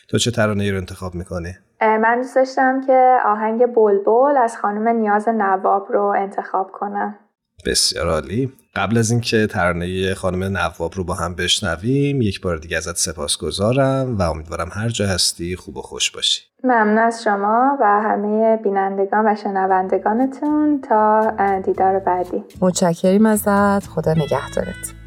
تو 0.08 0.18
چه 0.18 0.30
ترانه 0.30 0.64
ای 0.64 0.70
رو 0.70 0.76
انتخاب 0.76 1.14
می‌کنی؟ 1.14 1.56
من 1.80 2.16
دوست 2.16 2.36
داشتم 2.36 2.80
که 2.86 3.16
آهنگ 3.24 3.66
بلبل 3.66 4.36
از 4.36 4.56
خانم 4.56 4.88
نیاز 4.88 5.28
نواب 5.28 5.92
رو 5.92 6.14
انتخاب 6.16 6.70
کنم. 6.72 7.18
بسیار 7.66 8.08
عالی. 8.08 8.52
قبل 8.76 8.98
از 8.98 9.10
اینکه 9.10 9.46
ترانه 9.46 10.14
خانم 10.14 10.44
نواب 10.44 10.94
رو 10.94 11.04
با 11.04 11.14
هم 11.14 11.34
بشنویم 11.34 12.22
یک 12.22 12.40
بار 12.40 12.56
دیگه 12.56 12.76
ازت 12.76 12.96
سپاسگزارم 12.96 14.16
و 14.18 14.22
امیدوارم 14.22 14.68
هر 14.72 14.88
جا 14.88 15.06
هستی 15.06 15.56
خوب 15.56 15.76
و 15.76 15.82
خوش 15.82 16.10
باشی. 16.10 16.42
ممنون 16.64 16.98
از 16.98 17.22
شما 17.22 17.78
و 17.80 17.84
همه 17.84 18.56
بینندگان 18.56 19.26
و 19.26 19.34
شنوندگانتون 19.34 20.80
تا 20.88 21.34
دیدار 21.64 21.98
بعدی. 21.98 22.44
متشکریم 22.60 23.26
ازت. 23.26 23.86
خدا 23.86 24.12
نگهدارت. 24.12 25.03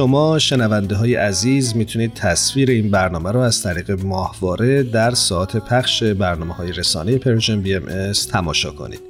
شما 0.00 0.38
شنونده 0.38 0.96
های 0.96 1.14
عزیز 1.14 1.76
می‌تونید 1.76 2.14
تصویر 2.14 2.70
این 2.70 2.90
برنامه 2.90 3.32
رو 3.32 3.40
از 3.40 3.62
طریق 3.62 3.90
ماهواره 4.04 4.82
در 4.82 5.14
ساعت 5.14 5.56
پخش 5.56 6.02
برنامه 6.02 6.54
های 6.54 6.72
رسانه 6.72 7.18
Persian 7.18 7.60
BM 7.60 8.12
تماشا 8.12 8.70
کنید. 8.70 9.00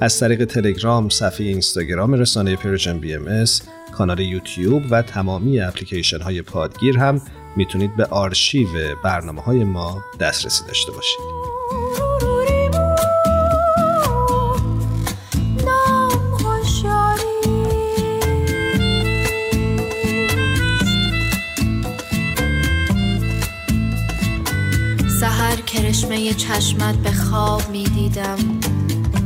از 0.00 0.20
طریق 0.20 0.44
تلگرام، 0.44 1.08
صفحه 1.08 1.46
اینستاگرام 1.46 2.14
رسانه 2.14 2.56
Persian 2.56 2.98
BM 2.98 3.44
کانال 3.92 4.20
یوتیوب 4.20 4.82
و 4.90 5.02
تمامی 5.02 5.60
اپلیکیشن 5.60 6.20
های 6.20 6.42
پادگیر 6.42 6.98
هم 6.98 7.22
می‌تونید 7.56 7.96
به 7.96 8.04
آرشیو 8.04 8.68
برنامه 9.04 9.42
های 9.42 9.64
ما 9.64 10.04
دسترسی 10.20 10.64
داشته 10.66 10.92
باشید. 10.92 11.39
کرشمه 26.30 26.58
چشمت 26.58 26.94
به 26.94 27.12
خواب 27.12 27.70
می 27.70 27.84
دیدم. 27.84 28.38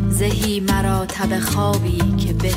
زهی 0.08 0.60
مرا 0.60 1.06
تب 1.06 1.40
خوابی 1.40 2.16
که 2.16 2.32
به 2.32 2.54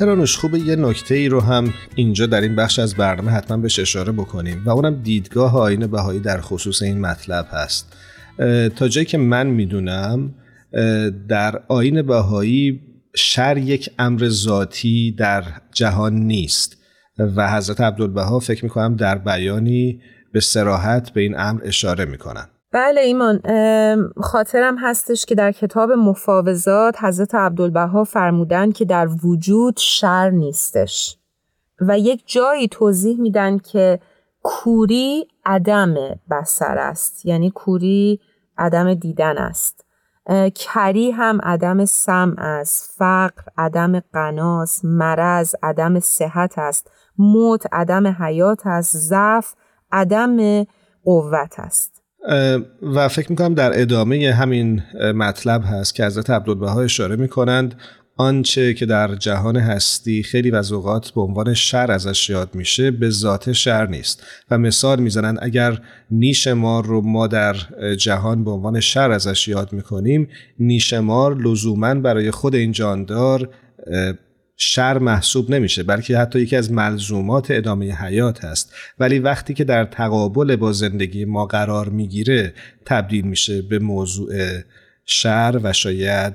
هرانوش 0.00 0.36
خوبه. 0.36 0.58
یه 0.58 0.76
نکته 0.76 1.14
ای 1.14 1.28
رو 1.28 1.40
هم 1.40 1.74
اینجا 1.94 2.26
در 2.26 2.40
این 2.40 2.56
بخش 2.56 2.78
از 2.78 2.94
برنامه 2.94 3.30
حتما 3.30 3.56
بهش 3.56 3.78
اشاره 3.78 4.12
بکنیم 4.12 4.62
و 4.64 4.70
اونم 4.70 5.02
دیدگاه 5.02 5.56
آین 5.56 5.86
بهایی 5.86 6.20
در 6.20 6.40
خصوص 6.40 6.82
این 6.82 7.00
مطلب 7.00 7.46
هست. 7.50 7.96
تا 8.76 8.88
جایی 8.88 9.06
که 9.06 9.18
من 9.18 9.46
می‌دونم 9.46 10.34
در 11.28 11.62
آین 11.68 12.02
بهایی 12.02 12.80
شر 13.16 13.56
یک 13.56 13.90
امر 13.98 14.28
ذاتی 14.28 15.12
در 15.12 15.44
جهان 15.72 16.14
نیست 16.14 16.76
و 17.18 17.56
حضرت 17.56 17.80
عبدالبها 17.80 18.38
فکر 18.38 18.64
می‌کنم 18.64 18.96
در 18.96 19.18
بیانی 19.18 20.00
به 20.32 20.40
سراحت 20.40 21.10
به 21.10 21.20
این 21.20 21.38
امر 21.38 21.60
اشاره 21.64 22.04
می‌کنن. 22.04 22.46
بله 22.72 23.00
ایمان 23.00 23.40
خاطرم 24.16 24.78
هستش 24.78 25.26
که 25.26 25.34
در 25.34 25.52
کتاب 25.52 25.92
مفاوضات 25.92 27.04
حضرت 27.04 27.34
عبدالبها 27.34 28.04
فرمودن 28.04 28.70
که 28.72 28.84
در 28.84 29.08
وجود 29.24 29.76
شر 29.76 30.30
نیستش 30.30 31.18
و 31.80 31.98
یک 31.98 32.22
جایی 32.26 32.68
توضیح 32.68 33.20
میدن 33.20 33.58
که 33.58 34.00
کوری 34.42 35.28
عدم 35.44 35.94
بسر 36.30 36.78
است 36.78 37.26
یعنی 37.26 37.50
کوری 37.50 38.20
عدم 38.58 38.94
دیدن 38.94 39.38
است. 39.38 39.84
کری 40.54 41.10
هم 41.10 41.40
عدم 41.42 41.84
سم 41.84 42.34
است 42.38 42.94
فقر 42.98 43.42
عدم 43.58 44.00
قناس 44.00 44.84
مرض 44.84 45.54
عدم 45.62 46.00
صحت 46.00 46.58
است 46.58 46.90
موت 47.18 47.66
عدم 47.72 48.06
حیات 48.06 48.66
است 48.66 48.96
ضعف 48.96 49.54
عدم 49.92 50.64
قوت 51.04 51.60
است. 51.60 51.97
و 52.82 53.08
فکر 53.08 53.30
می‌کنم 53.30 53.54
در 53.54 53.80
ادامه 53.80 54.32
همین 54.32 54.82
مطلب 55.14 55.62
هست 55.66 55.94
که 55.94 56.04
حضرت 56.04 56.30
عبدالبها 56.30 56.82
اشاره 56.82 57.16
می‌کنند. 57.16 57.74
آنچه 58.16 58.74
که 58.74 58.86
در 58.86 59.14
جهان 59.14 59.56
هستی 59.56 60.22
خیلی 60.22 60.56
از 60.56 60.72
اوقات 60.72 61.10
به 61.10 61.20
عنوان 61.20 61.54
شر 61.54 61.90
ازش 61.90 62.30
یاد 62.30 62.54
میشه 62.54 62.90
به 62.90 63.10
ذات 63.10 63.52
شر 63.52 63.86
نیست. 63.86 64.22
و 64.50 64.58
مثال 64.58 65.00
می‌زنن 65.00 65.38
اگر 65.42 65.78
نیشمار 66.10 66.86
رو 66.86 67.00
ما 67.00 67.26
در 67.26 67.54
جهان 67.98 68.44
به 68.44 68.50
عنوان 68.50 68.80
شر 68.80 69.10
ازش 69.10 69.48
یاد 69.48 69.72
می‌کنیم 69.72 70.28
نیشمار 70.58 71.36
لزوما 71.36 71.94
برای 71.94 72.30
خود 72.30 72.54
این 72.54 72.72
جاندار 72.72 73.48
شر 74.60 74.98
محسوب 74.98 75.50
نمیشه 75.50 75.82
بلکه 75.82 76.18
حتی 76.18 76.40
یکی 76.40 76.56
از 76.56 76.72
ملزومات 76.72 77.46
ادامه 77.50 77.92
حیات 77.92 78.44
هست. 78.44 78.74
ولی 78.98 79.18
وقتی 79.18 79.54
که 79.54 79.64
در 79.64 79.84
تقابل 79.84 80.56
با 80.56 80.72
زندگی 80.72 81.24
ما 81.24 81.46
قرار 81.46 81.88
می‌گیره 81.88 82.54
تبدیل 82.84 83.24
میشه 83.24 83.62
به 83.62 83.78
موضوع 83.78 84.60
شر 85.04 85.60
و 85.62 85.72
شاید 85.72 86.34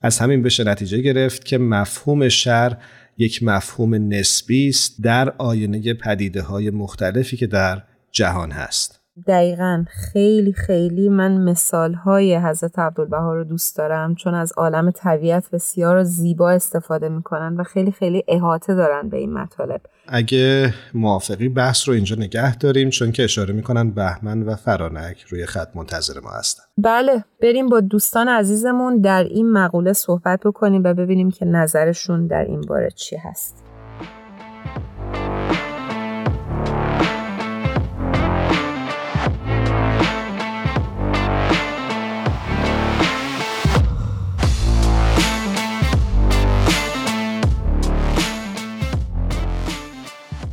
از 0.00 0.18
همین 0.18 0.42
بشه 0.42 0.64
نتیجه 0.64 0.98
گرفت 0.98 1.44
که 1.44 1.58
مفهوم 1.58 2.28
شر 2.28 2.76
یک 3.18 3.42
مفهوم 3.42 3.94
نسبی 3.94 4.68
است 4.68 5.02
در 5.02 5.28
آینه 5.38 5.94
پدیده 5.94 6.42
های 6.42 6.70
مختلفی 6.70 7.36
که 7.36 7.46
در 7.46 7.82
جهان 8.12 8.50
هست. 8.50 9.05
دقیقا 9.26 9.84
خیلی 9.88 10.52
خیلی 10.52 11.08
من 11.08 11.36
مثال 11.36 11.94
های 11.94 12.36
حضرت 12.36 12.78
عبدالبها 12.78 13.34
رو 13.34 13.44
دوست 13.44 13.76
دارم 13.76 14.14
چون 14.14 14.34
از 14.34 14.52
عالم 14.56 14.90
طبیعت 14.90 15.50
بسیار 15.50 16.02
زیبا 16.02 16.50
استفاده 16.50 17.08
می‌کنن 17.08 17.56
و 17.56 17.62
خیلی 17.62 17.92
خیلی 17.92 18.24
احاطه 18.28 18.74
دارن 18.74 19.08
به 19.08 19.16
این 19.16 19.32
مطالب. 19.32 19.80
اگه 20.08 20.74
موافقی 20.94 21.48
بحث 21.48 21.88
رو 21.88 21.94
اینجا 21.94 22.16
نگه 22.16 22.56
داریم 22.56 22.90
چون 22.90 23.12
که 23.12 23.24
اشاره 23.24 23.54
می‌کنن 23.54 23.90
بهمن 23.90 24.42
و 24.42 24.54
فرانک 24.54 25.24
روی 25.28 25.46
خط 25.46 25.68
منتظر 25.74 26.20
ما 26.20 26.30
هستن. 26.30 26.62
بله 26.78 27.24
بریم 27.42 27.68
با 27.68 27.80
دوستان 27.80 28.28
عزیزمون 28.28 29.00
در 29.00 29.24
این 29.24 29.52
مقوله 29.52 29.92
صحبت 29.92 30.40
بکنیم 30.44 30.82
و 30.84 30.94
ببینیم 30.94 31.30
که 31.30 31.44
نظرشون 31.44 32.26
در 32.26 32.44
این 32.44 32.60
باره 32.60 32.90
چی 32.90 33.16
هست. 33.16 33.65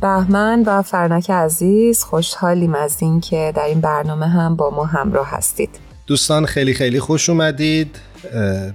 بهمن 0.04 0.62
و 0.66 0.82
فرنک 0.82 1.30
عزیز 1.30 2.04
خوشحالیم 2.04 2.74
از 2.74 2.96
اینکه 3.00 3.52
در 3.56 3.64
این 3.64 3.80
برنامه 3.80 4.28
هم 4.28 4.56
با 4.56 4.70
ما 4.70 4.84
همراه 4.84 5.30
هستید. 5.30 5.70
دوستان 6.06 6.46
خیلی 6.46 6.74
خیلی 6.74 7.00
خوش 7.00 7.30
اومدید. 7.30 7.96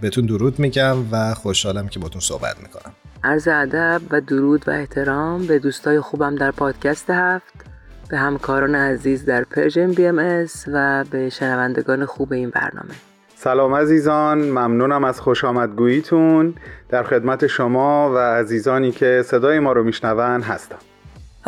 بهتون 0.02 0.26
درود 0.26 0.60
میگم 0.60 0.98
و 1.12 1.34
خوشحالم 1.34 1.88
که 1.88 2.00
باتون 2.00 2.22
صحبت 2.22 2.56
می‌کنم. 2.64 2.94
عرض 3.24 3.48
ادب 3.48 4.02
و 4.12 4.22
درود 4.22 4.68
و 4.68 4.72
احترام 4.72 5.48
به 5.48 5.60
دوستای 5.60 6.00
خوبم 6.00 6.36
در 6.36 6.52
پادکست 6.52 7.10
هفت 7.10 7.54
به 8.10 8.18
همکاران 8.18 8.76
عزیز 8.76 9.26
در 9.26 9.44
Persian 9.44 9.92
BM 9.92 10.46
و 10.74 11.04
به 11.12 11.30
شنوندگان 11.30 12.06
خوب 12.06 12.34
این 12.34 12.50
برنامه. 12.50 12.94
سلام 13.36 13.76
عزیزان 13.76 14.38
ممنونم 14.38 15.04
از 15.04 15.22
خوش 15.22 15.44
آمدگوییتون. 15.44 16.56
در 16.90 17.04
خدمت 17.04 17.48
شما 17.48 18.12
و 18.16 18.18
عزیزانی 18.18 18.92
که 18.92 19.24
صدای 19.26 19.60
ما 19.60 19.72
رو 19.72 19.84
میشنون 19.84 20.42
هستم. 20.42 20.78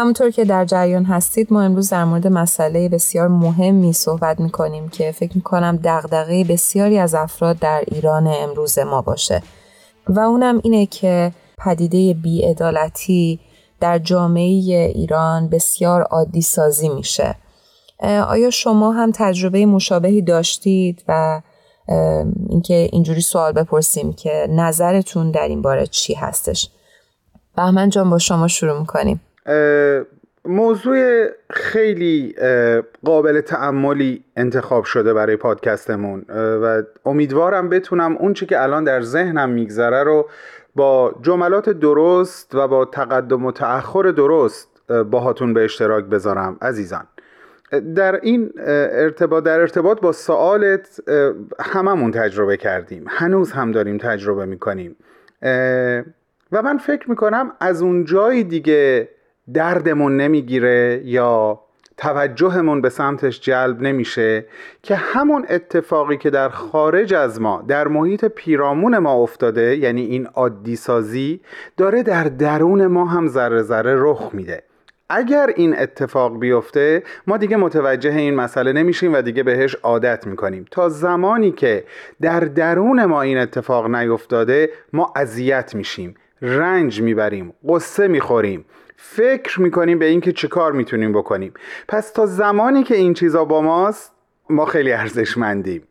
همونطور 0.01 0.31
که 0.31 0.45
در 0.45 0.65
جریان 0.65 1.05
هستید 1.05 1.53
ما 1.53 1.61
امروز 1.61 1.89
در 1.89 2.05
مورد 2.05 2.27
مسئله 2.27 2.89
بسیار 2.89 3.27
مهمی 3.27 3.93
صحبت 3.93 4.39
می‌کنیم 4.39 4.89
که 4.89 5.11
فکر 5.11 5.31
می‌کنم 5.35 5.79
دغدغه 5.83 6.43
بسیاری 6.43 6.97
از 6.97 7.15
افراد 7.15 7.59
در 7.59 7.83
ایران 7.87 8.27
امروز 8.27 8.79
ما 8.79 9.01
باشه. 9.01 9.43
و 10.07 10.19
اونم 10.19 10.61
اینه 10.63 10.85
که 10.85 11.31
پدیده 11.57 12.13
بیعدالتی 12.13 13.39
در 13.79 13.99
جامعه 13.99 14.91
ایران 14.95 15.49
بسیار 15.49 16.01
عادی 16.01 16.41
سازی 16.41 16.89
میشه 16.89 17.35
آیا 18.27 18.49
شما 18.49 18.91
هم 18.91 19.11
تجربه 19.15 19.65
مشابهی 19.65 20.21
داشتید 20.21 21.03
و 21.07 21.41
اینکه 22.49 22.89
اینجوری 22.91 23.21
سوال 23.21 23.51
بپرسیم 23.51 24.13
که 24.13 24.47
نظرتون 24.49 25.31
در 25.31 25.47
این 25.47 25.61
باره 25.61 25.87
چی 25.87 26.13
هستش؟ 26.13 26.69
بهمن 27.55 27.89
جان 27.89 28.09
با 28.09 28.17
شما 28.17 28.47
شروع 28.47 28.79
می‌کنیم. 28.79 29.21
موضوع 30.45 31.27
خیلی 31.49 32.35
قابل 33.05 33.41
تعملی 33.41 34.23
انتخاب 34.35 34.83
شده 34.83 35.13
برای 35.13 35.35
پادکستمون. 35.35 36.25
و 36.29 36.83
امیدوارم 37.05 37.69
بتونم 37.69 38.17
اون 38.17 38.33
چی 38.33 38.45
که 38.45 38.63
الان 38.63 38.83
در 38.83 39.01
ذهنم 39.01 39.49
میگذره 39.49 40.03
رو 40.03 40.29
با 40.75 41.15
جملات 41.21 41.69
درست 41.69 42.55
و 42.55 42.67
با 42.67 42.85
تقدم 42.85 43.45
و 43.45 43.51
تأخر 43.51 44.03
درست 44.03 44.67
باهاتون 45.11 45.53
به 45.53 45.63
اشتراک 45.63 46.05
بذارم. 46.05 46.57
عزیزان 46.61 47.07
در 47.95 48.19
این 48.21 48.51
ارتباط 48.57 49.43
در 49.43 49.59
ارتباط 49.59 50.01
با 50.01 50.11
سوالت 50.11 51.01
هممون 51.59 52.11
تجربه 52.11 52.57
کردیم. 52.57 53.05
هنوز 53.07 53.51
هم 53.51 53.71
داریم 53.71 53.97
تجربه 53.97 54.45
می‌کنیم. 54.45 54.95
و 56.51 56.61
من 56.63 56.77
فکر 56.77 57.09
می‌کنم 57.09 57.51
از 57.59 57.81
اون 57.81 58.05
جایی 58.05 58.43
دیگه 58.43 59.09
دردمون 59.53 60.17
نمی‌گیره 60.17 61.01
یا 61.05 61.59
توجهمون 61.97 62.81
به 62.81 62.89
سمتش 62.89 63.41
جلب 63.41 63.81
نمیشه 63.81 64.45
که 64.83 64.95
همون 64.95 65.45
اتفاقی 65.49 66.17
که 66.17 66.29
در 66.29 66.49
خارج 66.49 67.13
از 67.13 67.41
ما 67.41 67.63
در 67.67 67.87
محیط 67.87 68.25
پیرامون 68.25 68.97
ما 68.97 69.13
افتاده 69.13 69.77
یعنی 69.77 70.01
این 70.01 70.25
عادی 70.27 70.75
سازی 70.75 71.41
داره 71.77 72.03
در 72.03 72.23
درون 72.23 72.87
ما 72.87 73.05
هم 73.05 73.27
ذره 73.27 73.61
ذره 73.61 73.95
رخ 73.97 74.29
میده. 74.33 74.63
اگر 75.09 75.49
این 75.55 75.79
اتفاق 75.79 76.39
بیفته 76.39 77.03
ما 77.27 77.37
دیگه 77.37 77.57
متوجه 77.57 78.15
این 78.15 78.35
مسئله 78.35 78.73
نمیشیم 78.73 79.13
و 79.13 79.21
دیگه 79.21 79.43
بهش 79.43 79.75
عادت 79.75 80.27
می‌کنیم. 80.27 80.65
تا 80.71 80.89
زمانی 80.89 81.51
که 81.51 81.83
در 82.21 82.39
درون 82.39 83.05
ما 83.05 83.21
این 83.21 83.37
اتفاق 83.37 83.95
نیفتاده 83.95 84.69
ما 84.93 85.13
اذیت 85.15 85.75
میشیم. 85.75 86.15
رنج 86.41 87.01
می‌بریم. 87.01 87.53
قصه 87.69 88.07
می‌خوریم. 88.07 88.65
فکر 89.03 89.61
می‌کنیم 89.61 89.99
به 89.99 90.05
اینکه 90.05 90.31
چه 90.31 90.47
کار 90.47 90.71
می‌تونیم 90.71 91.13
بکنیم. 91.13 91.53
پس 91.87 92.11
تا 92.11 92.25
زمانی 92.25 92.83
که 92.83 92.95
این 92.95 93.13
چیزا 93.13 93.45
با 93.45 93.61
ماست 93.61 94.11
ما 94.49 94.65
خیلی 94.65 94.91
ارزشمندیم. 94.91 95.83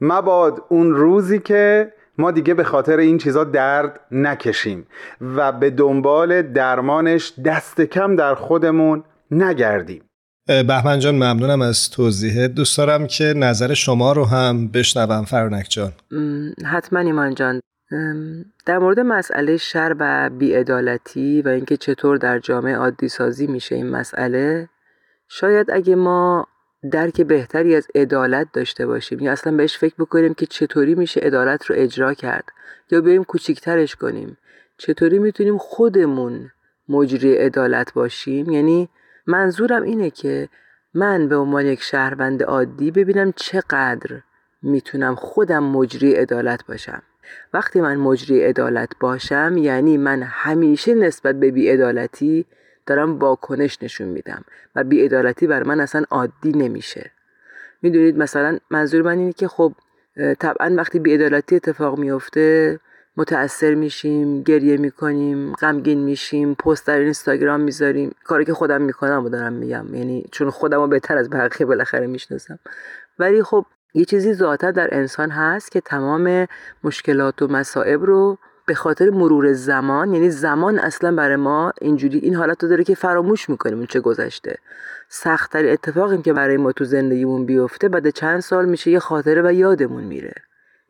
مباد 0.00 0.64
اون 0.68 0.90
روزی 0.94 1.38
که 1.38 1.92
ما 2.18 2.30
دیگه 2.30 2.54
به 2.54 2.64
خاطر 2.64 2.96
این 2.96 3.18
چیزا 3.18 3.44
درد 3.44 4.00
نکشیم 4.10 4.86
و 5.20 5.52
به 5.52 5.70
دنبال 5.70 6.42
درمانش 6.42 7.32
دست 7.44 7.80
کم 7.80 8.16
در 8.16 8.34
خودمون 8.34 9.04
نگردیم. 9.30 10.02
بهمن 10.46 10.98
جان 10.98 11.14
ممنونم 11.14 11.62
از 11.62 11.90
توضیحه 11.90 12.48
دوست 12.48 12.78
دارم 12.78 13.06
که 13.06 13.24
نظر 13.24 13.74
شما 13.74 14.12
رو 14.12 14.24
هم 14.24 14.68
بشنوم 14.68 15.24
فرانک 15.24 15.66
جان. 15.68 15.92
حتما 16.66 16.98
ایمان 16.98 17.34
جان. 17.34 17.60
در 18.66 18.78
مورد 18.78 19.00
مسئله 19.00 19.56
شر 19.56 19.96
و 19.98 20.30
بیعدالتی 20.30 21.42
و 21.42 21.48
اینکه 21.48 21.76
چطور 21.76 22.16
در 22.16 22.38
جامعه 22.38 22.76
عادی 22.76 23.08
سازی 23.08 23.46
میشه 23.46 23.74
این 23.74 23.90
مسئله 23.90 24.68
شاید 25.28 25.70
اگه 25.70 25.94
ما 25.94 26.46
درک 26.92 27.20
بهتری 27.20 27.74
از 27.74 27.88
عدالت 27.94 28.48
داشته 28.52 28.86
باشیم 28.86 29.20
یا 29.20 29.32
اصلا 29.32 29.56
بهش 29.56 29.78
فکر 29.78 29.94
بکنیم 29.98 30.34
که 30.34 30.46
چطوری 30.46 30.94
میشه 30.94 31.20
عدالت 31.20 31.66
رو 31.66 31.74
اجرا 31.78 32.14
کرد 32.14 32.44
یا 32.90 33.00
بیایم 33.00 33.24
کوچیکترش 33.24 33.96
کنیم 33.96 34.38
چطوری 34.76 35.18
می‌تونیم 35.18 35.58
خودمون 35.58 36.50
مجری 36.88 37.34
عدالت 37.36 37.92
باشیم؟ 37.92 38.50
یعنی 38.50 38.88
منظورم 39.26 39.82
اینه 39.82 40.10
که 40.10 40.48
من 40.94 41.28
به 41.28 41.36
عنوان 41.36 41.66
یک 41.66 41.82
شهروند 41.82 42.42
عادی 42.42 42.90
ببینم 42.90 43.32
چقدر 43.36 44.20
می‌تونم 44.62 45.14
خودم 45.14 45.64
مجری 45.64 46.14
عدالت 46.14 46.66
باشم. 46.66 47.02
وقتی 47.54 47.80
من 47.80 47.96
مجری 47.96 48.44
عدالت 48.44 48.88
باشم 49.00 49.54
یعنی 49.58 49.96
من 49.96 50.22
همیشه 50.22 50.94
نسبت 50.94 51.34
به 51.34 51.50
بیعدالتی 51.50 52.46
دارم 52.86 53.18
واکنش 53.18 53.82
نشون 53.82 54.08
میدم 54.08 54.44
و 54.76 54.84
بیعدالتی 54.84 55.46
بر 55.46 55.62
من 55.62 55.80
اصلا 55.80 56.04
عادی 56.10 56.52
نمیشه. 56.52 57.10
می‌دونید 57.82 58.18
مثلا 58.18 58.58
منظور 58.70 59.02
من 59.02 59.18
اینه 59.18 59.32
که 59.32 59.48
خب 59.48 59.72
طبعا 60.38 60.74
وقتی 60.76 60.98
بیعدالتی 60.98 61.56
اتفاق 61.56 61.98
میفته 61.98 62.80
متأثر 63.16 63.74
میشیم 63.74 64.42
گریه 64.42 64.76
می‌کنیم 64.76 65.52
غمگین 65.52 65.98
میشیم 65.98 66.54
پست 66.54 66.86
در 66.86 66.98
اینستاگرام 66.98 67.60
می‌ذاریم. 67.60 68.14
کاری 68.24 68.44
که 68.44 68.54
خودم 68.54 68.82
می‌کنم 68.82 69.24
و 69.24 69.28
دارم 69.28 69.52
میگم. 69.52 69.94
یعنی 69.94 70.26
چون 70.32 70.50
خودم 70.50 70.80
رو 70.80 70.86
بهتر 70.86 71.18
از 71.18 71.30
بقیه 71.30 71.66
بالاخره 71.66 72.06
می‌شناسم. 72.06 72.58
ولی 73.18 73.42
خب 73.42 73.66
یه 73.98 74.04
چیزی 74.04 74.34
ذاتا 74.34 74.70
در 74.70 74.88
انسان 74.92 75.30
هست 75.30 75.72
که 75.72 75.80
تمام 75.80 76.46
مشکلات 76.84 77.42
و 77.42 77.48
مصائب 77.48 78.04
رو 78.04 78.38
به 78.66 78.74
خاطر 78.74 79.10
مرور 79.10 79.52
زمان 79.52 80.14
یعنی 80.14 80.30
زمان 80.30 80.78
اصلا 80.78 81.14
برای 81.14 81.36
ما 81.36 81.72
اینجوری 81.80 82.18
این 82.18 82.34
حالت 82.34 82.62
رو 82.62 82.68
داره 82.68 82.84
که 82.84 82.94
فراموش 82.94 83.50
می‌کنیم 83.50 83.78
اون 83.78 83.86
چه 83.86 84.00
گذشته. 84.00 84.56
سختترین 85.08 85.72
اتفاقی 85.72 86.22
که 86.22 86.32
برای 86.32 86.56
ما 86.56 86.72
تو 86.72 86.84
زندگیمون 86.84 87.46
بیفته 87.46 87.88
بعد 87.88 88.10
چند 88.10 88.40
سال 88.40 88.66
میشه 88.66 88.90
یه 88.90 88.98
خاطره 88.98 89.42
و 89.42 89.52
یادمون 89.52 90.04
میره. 90.04 90.34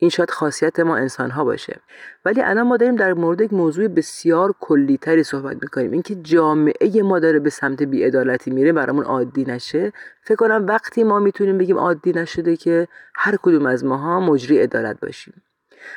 این 0.01 0.09
شاید 0.09 0.31
خاصیت 0.31 0.79
ما 0.79 0.95
انسان 0.95 1.31
ها 1.31 1.43
باشه. 1.43 1.79
ولی 2.25 2.41
الان 2.41 2.67
ما 2.67 2.77
داریم 2.77 2.95
در 2.95 3.13
مورد 3.13 3.41
یک 3.41 3.53
موضوع 3.53 3.87
بسیار 3.87 4.53
کلیتری 4.59 5.23
صحبت 5.23 5.57
می‌کنیم. 5.61 5.91
اینکه 5.91 6.15
جامعه 6.15 7.01
ما 7.03 7.19
داره 7.19 7.39
به 7.39 7.49
سمت 7.49 7.83
بیعدالتی 7.83 8.51
میره 8.51 8.73
برامون 8.73 9.03
عادی 9.03 9.43
نشه. 9.43 9.93
فکر 10.23 10.35
کنم 10.35 10.65
وقتی 10.67 11.03
ما 11.03 11.19
می‌تونیم 11.19 11.57
بگیم 11.57 11.77
عادی 11.77 12.11
نشده 12.11 12.55
که 12.55 12.87
هر 13.15 13.35
کدوم 13.41 13.65
از 13.65 13.85
ماها 13.85 14.19
مجری 14.19 14.59
عدالت 14.59 14.99
باشیم. 14.99 15.41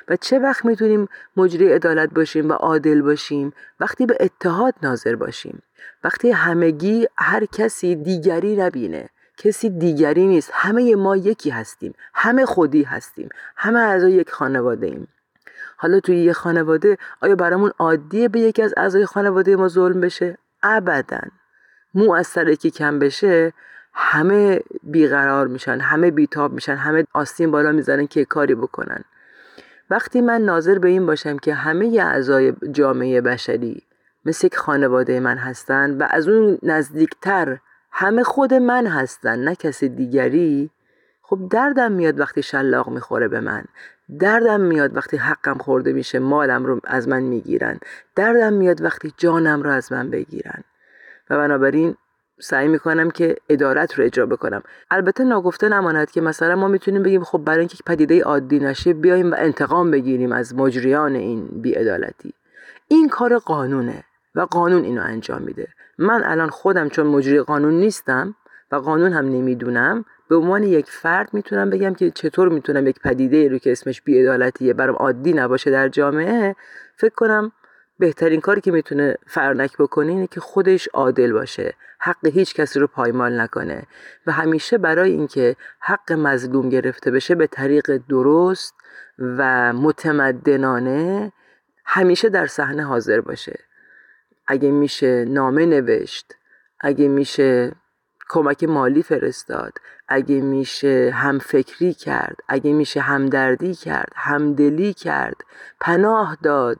و 0.08 0.16
چه 0.16 0.38
وقت 0.38 0.64
می‌تونیم 0.64 1.08
مجری 1.36 1.72
عدالت 1.72 2.14
باشیم 2.14 2.48
و 2.48 2.52
عادل 2.52 3.02
باشیم؟ 3.02 3.52
وقتی 3.80 4.06
به 4.06 4.16
اتحاد 4.20 4.74
ناظر 4.82 5.16
باشیم. 5.16 5.62
وقتی 6.04 6.30
همگی 6.30 7.06
هر 7.16 7.44
کسی 7.44 7.94
دیگری 7.94 8.56
نبینه. 8.56 9.08
کسی 9.42 9.70
دیگری 9.70 10.26
نیست. 10.26 10.50
همه 10.54 10.96
ما 10.96 11.16
یکی 11.16 11.50
هستیم. 11.50 11.94
همه 12.14 12.46
خودی 12.46 12.82
هستیم. 12.82 13.28
همه 13.56 13.78
اعضای 13.78 14.12
یک 14.12 14.30
خانواده 14.30 14.86
ایم. 14.86 15.08
حالا 15.76 16.00
توی 16.00 16.16
یه 16.16 16.32
خانواده 16.32 16.98
آیا 17.20 17.36
برامون 17.36 17.72
عادیه 17.78 18.28
به 18.28 18.40
یکی 18.40 18.62
از 18.62 18.74
اعضای 18.76 19.06
خانواده 19.06 19.56
ما 19.56 19.68
ظلم 19.68 20.00
بشه؟ 20.00 20.38
ابدا. 20.62 21.20
مو 21.94 22.12
از 22.12 22.26
سر 22.26 22.48
یکی 22.48 22.70
کم 22.70 22.98
بشه 22.98 23.52
همه 23.94 24.60
بیقرار 24.82 25.46
میشن 25.46 25.80
همه 25.80 26.10
بیتاب 26.10 26.52
میشن 26.52 26.76
همه 26.76 27.04
آستین 27.12 27.50
بالا 27.50 27.72
می‌زنن 27.72 28.06
که 28.06 28.24
کاری 28.24 28.54
بکنن. 28.54 29.04
وقتی 29.90 30.20
من 30.20 30.42
ناظر 30.42 30.78
به 30.78 30.88
این 30.88 31.06
باشم 31.06 31.38
که 31.38 31.54
همه 31.54 31.98
اعضای 32.00 32.52
جامعه 32.72 33.20
بشری 33.20 33.82
مثل 34.24 34.46
یک 34.46 34.56
خانواده 34.56 35.20
من 35.20 35.38
هستن 35.38 35.98
و 35.98 36.06
از 36.10 36.28
اون 36.28 36.58
نزدیکتر 36.62 37.58
همه 37.92 38.22
خود 38.22 38.54
من 38.54 38.86
هستن 38.86 39.38
نه 39.38 39.54
کسی 39.54 39.88
دیگری. 39.88 40.70
خب 41.22 41.38
دردم 41.50 41.92
میاد 41.92 42.20
وقتی 42.20 42.42
شلاق 42.42 42.88
می‌خوره 42.88 43.28
به 43.28 43.40
من. 43.40 43.64
دردم 44.18 44.60
میاد 44.60 44.96
وقتی 44.96 45.16
حقم 45.16 45.58
خورده 45.58 45.92
میشه 45.92 46.18
مالم 46.18 46.66
رو 46.66 46.80
از 46.84 47.08
من 47.08 47.22
می‌گیرن. 47.22 47.78
دردم 48.16 48.52
میاد 48.52 48.82
وقتی 48.82 49.12
جانم 49.16 49.62
رو 49.62 49.70
از 49.70 49.92
من 49.92 50.10
بگیرن. 50.10 50.64
و 51.30 51.38
بنابراین 51.38 51.96
سعی 52.40 52.68
می‌کنم 52.68 53.10
که 53.10 53.36
ادارت 53.48 53.98
رو 53.98 54.04
اجرا 54.04 54.26
بکنم. 54.26 54.62
البته 54.90 55.24
ناگفته 55.24 55.68
نماند 55.68 56.10
که 56.10 56.20
مثلا 56.20 56.56
ما 56.56 56.68
می‌تونیم 56.68 57.02
بگیم 57.02 57.24
خب 57.24 57.38
برای 57.38 57.58
اینکه 57.58 57.76
پدیده 57.86 58.22
عادی 58.22 58.58
نشه 58.58 58.92
بیایم 58.92 59.32
و 59.32 59.34
انتقام 59.38 59.90
بگیریم 59.90 60.32
از 60.32 60.54
مجریان 60.54 61.14
این 61.14 61.46
بیعدالتی. 61.46 62.34
این 62.88 63.08
کار 63.08 63.38
قانونه. 63.38 64.04
و 64.34 64.40
قانون 64.40 64.84
اینو 64.84 65.02
انجام 65.02 65.42
میده. 65.42 65.68
من 65.98 66.24
الان 66.24 66.50
خودم 66.50 66.88
چون 66.88 67.06
مجری 67.06 67.40
قانون 67.40 67.74
نیستم 67.74 68.34
و 68.72 68.76
قانون 68.76 69.12
هم 69.12 69.24
نمی‌دونم 69.24 70.04
به 70.28 70.36
عنوان 70.36 70.62
یک 70.62 70.90
فرد 70.90 71.34
می‌تونم 71.34 71.70
بگم 71.70 71.94
که 71.94 72.10
چطور 72.10 72.48
می‌تونم 72.48 72.86
یک 72.86 73.00
پدیده 73.00 73.48
رو 73.48 73.58
که 73.58 73.72
اسمش 73.72 74.02
بیعدالتیه 74.02 74.74
برام 74.74 74.96
عادی 74.96 75.32
نباشه 75.32 75.70
در 75.70 75.88
جامعه 75.88 76.56
فکر 76.96 77.14
کنم 77.14 77.52
بهترین 77.98 78.40
کاری 78.40 78.60
که 78.60 78.72
می‌تونه 78.72 79.16
فرنک 79.26 79.76
بکنه 79.78 80.12
اینه 80.12 80.26
که 80.26 80.40
خودش 80.40 80.88
عادل 80.88 81.32
باشه 81.32 81.74
حق 82.00 82.26
هیچ 82.26 82.54
کسی 82.54 82.80
رو 82.80 82.86
پایمال 82.86 83.40
نکنه 83.40 83.82
و 84.26 84.32
همیشه 84.32 84.78
برای 84.78 85.10
اینکه 85.10 85.56
حق 85.80 86.12
مظلوم 86.12 86.68
گرفته 86.68 87.10
بشه 87.10 87.34
به 87.34 87.46
طریق 87.46 88.00
درست 88.08 88.74
و 89.18 89.72
متمدنانه 89.72 91.32
همیشه 91.84 92.28
در 92.28 92.46
صحنه 92.46 92.84
حاضر 92.84 93.20
باشه. 93.20 93.58
اگه 94.46 94.70
میشه 94.70 95.24
نامه 95.24 95.66
نوشت 95.66 96.34
اگه 96.80 97.08
میشه 97.08 97.72
کمک 98.28 98.64
مالی 98.64 99.02
فرستاد 99.02 99.72
اگه 100.08 100.40
میشه 100.40 101.10
همفکری 101.14 101.94
کرد 101.94 102.36
اگه 102.48 102.72
میشه 102.72 103.00
همدردی 103.00 103.74
کرد 103.74 104.12
همدلی 104.16 104.94
کرد 104.94 105.36
پناه 105.80 106.36
داد. 106.42 106.78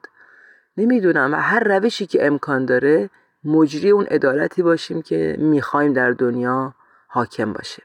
نمی‌دونم 0.77 1.33
و 1.33 1.35
هر 1.35 1.63
روشی 1.63 2.05
که 2.05 2.27
امکان 2.27 2.65
داره 2.65 3.09
مجری 3.43 3.89
اون 3.89 4.05
عدالتی 4.05 4.61
باشیم 4.61 5.01
که 5.01 5.35
می‌خوایم 5.39 5.93
در 5.93 6.11
دنیا 6.11 6.75
حاکم 7.07 7.53
باشه 7.53 7.83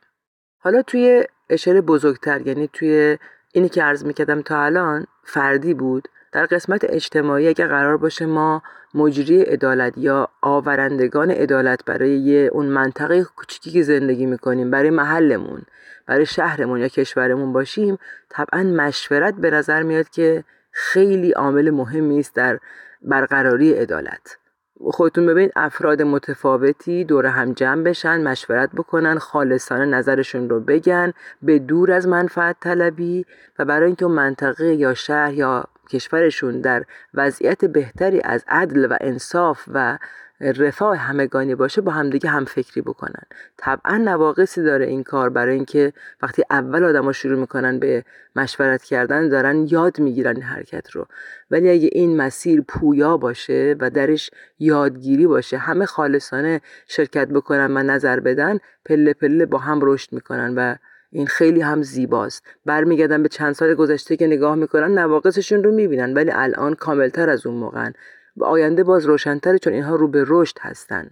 حالا 0.59 0.83
توی 0.83 1.25
اشاره 1.51 1.81
بزرگتر 1.81 2.47
یعنی 2.47 2.69
توی 2.73 3.19
اینی 3.53 3.69
که 3.69 3.83
عرض 3.83 4.05
می‌کردم 4.05 4.43
تا 4.43 4.63
الان 4.63 5.07
فردی 5.25 5.75
بود. 5.75 6.09
در 6.33 6.47
قسمت 6.47 6.85
اجتماعی 6.85 7.49
اگر 7.49 7.67
قرار 7.67 7.97
باشه 7.97 8.27
ما 8.27 8.63
مجری 8.95 9.43
عدالت 9.43 9.93
یا 9.97 10.29
آورندگان 10.43 11.31
عدالت 11.31 11.85
برای 11.85 12.47
اون 12.47 12.67
منطقه 12.67 13.25
کوچیکی 13.25 13.71
که 13.71 13.83
زندگی 13.83 14.27
می‌کنیم 14.27 14.71
برای 14.71 14.91
محلمون 14.91 15.63
برای 16.07 16.27
شهرمون 16.27 16.81
یا 16.81 16.89
کشورمون 16.89 17.53
باشیم 17.53 17.99
طبعا 18.29 18.63
مشورت 18.63 19.35
به 19.35 19.51
نظر 19.51 19.83
میاد 19.83 20.09
که 20.09 20.45
خیلی 20.73 21.31
عامل 21.33 21.71
مهمی 21.71 22.19
است 22.19 22.35
در 22.35 22.59
برقراری 23.03 23.73
عدالت. 23.73 24.37
خودتون 24.81 25.27
ببینید 25.27 25.53
افراد 25.57 26.03
متفاوتی 26.03 27.05
دور 27.05 27.27
هم 27.27 27.53
جمع 27.53 27.83
بشن 27.83 28.23
مشورت 28.23 28.71
بکنن 28.73 29.19
خالصانه 29.19 29.85
نظرشون 29.85 30.49
رو 30.51 30.61
بگن 30.61 31.13
به 31.43 31.59
دور 31.59 31.93
از 31.93 32.09
منفعت 32.09 32.57
طلبی 32.61 33.27
و 33.59 33.65
برای 33.65 33.87
اینکه 33.87 34.07
منطقه 34.07 34.75
یا 34.75 34.95
شهر 34.95 35.33
یا 35.33 35.65
کشورشون 35.89 36.61
در 36.61 36.85
وضعیت 37.15 37.65
بهتری 37.65 38.21
از 38.25 38.45
عدل 38.49 38.93
و 38.93 38.97
انصاف 39.01 39.65
و 39.75 39.99
رفاه 40.41 40.97
همگانی 40.97 41.55
باشه 41.55 41.81
با 41.81 41.93
همدیگه 41.93 42.31
هم 42.31 42.45
فکری 42.45 42.81
بکنن. 42.81 43.23
طبعا 43.57 43.97
نواقصی 43.97 44.63
داره 44.63 44.87
این 44.87 45.03
کار 45.03 45.31
برای 45.31 45.55
اینکه 45.55 45.93
وقتی 46.23 46.43
اول 46.51 46.85
آدما 46.85 47.13
شروع 47.13 47.39
می‌کنن 47.41 47.79
به 47.79 48.05
مشورت 48.37 48.83
کردن 48.83 49.29
دارن 49.29 49.67
یاد 49.71 50.01
می‌گیرن 50.01 50.35
این 50.35 50.45
حرکت 50.45 50.91
رو. 50.91 51.07
ولی 51.51 51.71
اگه 51.71 51.89
این 51.93 52.17
مسیر 52.17 52.61
پویا 52.61 53.17
باشه 53.17 53.77
و 53.81 53.91
درش 53.91 54.31
یادگیری 54.59 55.27
باشه 55.27 55.59
همه 55.59 55.87
خالصانه 55.87 56.61
شرکت 56.87 57.29
بکنن 57.29 57.77
و 57.77 57.83
نظر 57.83 58.21
بدن 58.21 58.59
پله 58.85 59.13
پله 59.13 59.47
با 59.47 59.59
هم 59.59 59.79
رشد 59.83 60.13
می‌کنن 60.13 60.55
و 60.55 60.75
این 61.11 61.27
خیلی 61.27 61.61
هم 61.61 61.83
زیباست. 61.83 62.43
برمیگردن 62.67 63.23
به 63.23 63.29
چند 63.29 63.53
سال 63.53 63.75
گذشته 63.75 64.17
که 64.17 64.27
نگاه 64.27 64.55
می‌کنن 64.55 64.99
نواقصشون 64.99 65.65
رو 65.65 65.73
می‌بینن 65.73 66.15
ولی 66.15 66.31
الان 66.35 66.75
کاملتر 66.75 67.31
از 67.31 67.47
اون 67.47 67.57
موقعن. 67.57 67.93
و 68.37 68.45
آینده 68.45 68.85
باز 68.85 69.07
روشنتره 69.07 69.59
چون 69.59 69.73
اینها 69.73 69.97
رو 69.97 70.09
به 70.09 70.25
رشد 70.27 70.57
هستن. 70.61 71.11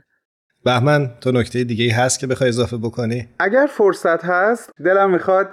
بهمن 0.65 1.11
تو 1.21 1.33
نکته 1.33 1.65
دیگه 1.65 1.85
ای 1.85 1.91
هست 1.91 2.21
که 2.21 2.27
بخوای 2.27 2.49
اضافه 2.49 2.77
بکنی؟ 2.77 3.29
اگر 3.39 3.67
فرصت 3.71 4.25
هست 4.25 4.71
دلم 4.85 5.11
می‌خواد 5.11 5.49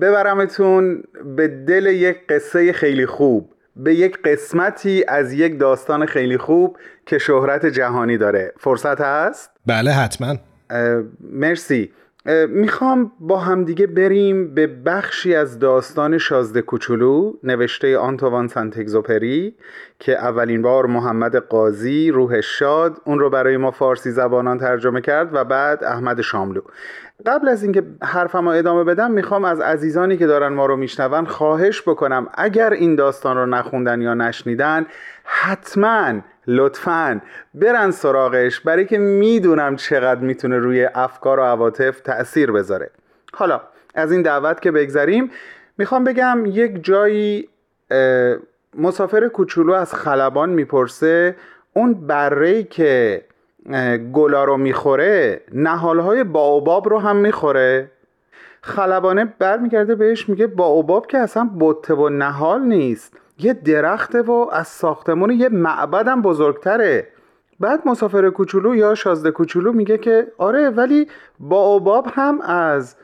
ببرمتون 0.00 1.02
به 1.36 1.48
دل 1.48 1.86
یک 1.86 2.16
قصه 2.28 2.72
خیلی 2.72 3.06
خوب. 3.06 3.54
به 3.76 3.94
یک 3.94 4.22
قسمتی 4.22 5.04
از 5.08 5.32
یک 5.32 5.60
داستان 5.60 6.06
خیلی 6.06 6.38
خوب 6.38 6.76
که 7.06 7.18
شهرت 7.18 7.66
جهانی 7.66 8.18
داره. 8.18 8.52
فرصت 8.58 9.00
هست؟ 9.00 9.50
بله 9.66 9.90
حتما. 9.90 10.36
مرسی. 11.20 11.92
می‌خوام 12.48 13.12
با 13.20 13.38
همدیگه 13.38 13.86
بریم 13.86 14.54
به 14.54 14.66
بخشی 14.66 15.34
از 15.34 15.58
داستان 15.58 16.18
شازده 16.18 16.62
کوچولو 16.62 17.32
نوشته 17.42 17.98
آنتوان 17.98 18.48
سنتگزوپری 18.48 19.54
که 19.98 20.12
اولین 20.12 20.62
بار 20.62 20.86
محمد 20.86 21.36
قاضی 21.36 22.10
روح 22.10 22.40
شاد 22.40 23.00
اون 23.04 23.18
رو 23.18 23.30
برای 23.30 23.56
ما 23.56 23.70
فارسی 23.70 24.10
زبانان 24.10 24.58
ترجمه 24.58 25.00
کرد 25.00 25.34
و 25.34 25.44
بعد 25.44 25.84
احمد 25.84 26.20
شاملو. 26.20 26.60
قبل 27.26 27.48
از 27.48 27.62
اینکه 27.62 27.82
حرفم 28.02 28.48
رو 28.48 28.54
ادامه 28.54 28.84
بدم 28.84 29.10
می‌خوام 29.10 29.44
از 29.44 29.60
عزیزانی 29.60 30.16
که 30.16 30.26
دارن 30.26 30.52
ما 30.52 30.66
رو 30.66 30.76
میشنون 30.76 31.26
خواهش 31.26 31.82
بکنم 31.82 32.28
اگر 32.34 32.72
این 32.72 32.94
داستان 32.94 33.36
رو 33.36 33.46
نخوندن 33.46 34.00
یا 34.00 34.14
نشنیدن 34.14 34.86
حتما 35.24 36.20
لطفا 36.46 37.20
برن 37.54 37.90
سراغش 37.90 38.60
برای 38.60 38.86
که 38.86 38.98
می‌دونم 38.98 39.76
چقدر 39.76 40.20
می‌تونه 40.20 40.58
روی 40.58 40.88
افکار 40.94 41.38
و 41.38 41.42
عواطف 41.42 42.00
تأثیر 42.00 42.52
بذاره. 42.52 42.90
حالا 43.34 43.60
از 43.94 44.12
این 44.12 44.22
دعوت 44.22 44.60
که 44.60 44.70
بگذریم 44.70 45.30
می‌خوام 45.78 46.04
بگم 46.04 46.38
یک 46.46 46.84
جایی 46.84 47.48
مسافر 48.78 49.28
کوچولو 49.28 49.72
از 49.72 49.94
خلبان 49.94 50.50
می‌پرسه 50.50 51.36
اون 51.72 51.94
بره 52.06 52.62
که 52.62 53.24
گلا 54.12 54.44
رو 54.44 54.56
می‌خوره 54.56 55.40
نهالهای 55.52 56.24
باوباب 56.24 56.88
رو 56.88 56.98
هم 56.98 57.16
می‌خوره. 57.16 57.90
خلبانه 58.60 59.34
برمیگرده 59.38 59.94
بهش 59.94 60.28
میگه 60.28 60.46
باوباب 60.46 61.06
که 61.06 61.18
اصلا 61.18 61.50
بطه 61.60 61.94
و 61.94 62.08
نهال 62.08 62.62
نیست. 62.62 63.16
یه 63.38 63.52
درخته 63.52 64.22
و 64.22 64.46
از 64.52 64.68
ساختمون 64.68 65.30
یه 65.30 65.48
معبد 65.48 66.08
هم 66.08 66.22
بزرگتره. 66.22 67.08
بعد 67.60 67.88
مسافر 67.88 68.30
کوچولو 68.30 68.74
یا 68.74 68.94
شازده 68.94 69.30
کوچولو 69.30 69.72
میگه 69.72 69.98
که 69.98 70.26
آره 70.38 70.70
ولی 70.70 71.08
باوباب 71.40 72.06
هم 72.12 72.40
از 72.40 72.96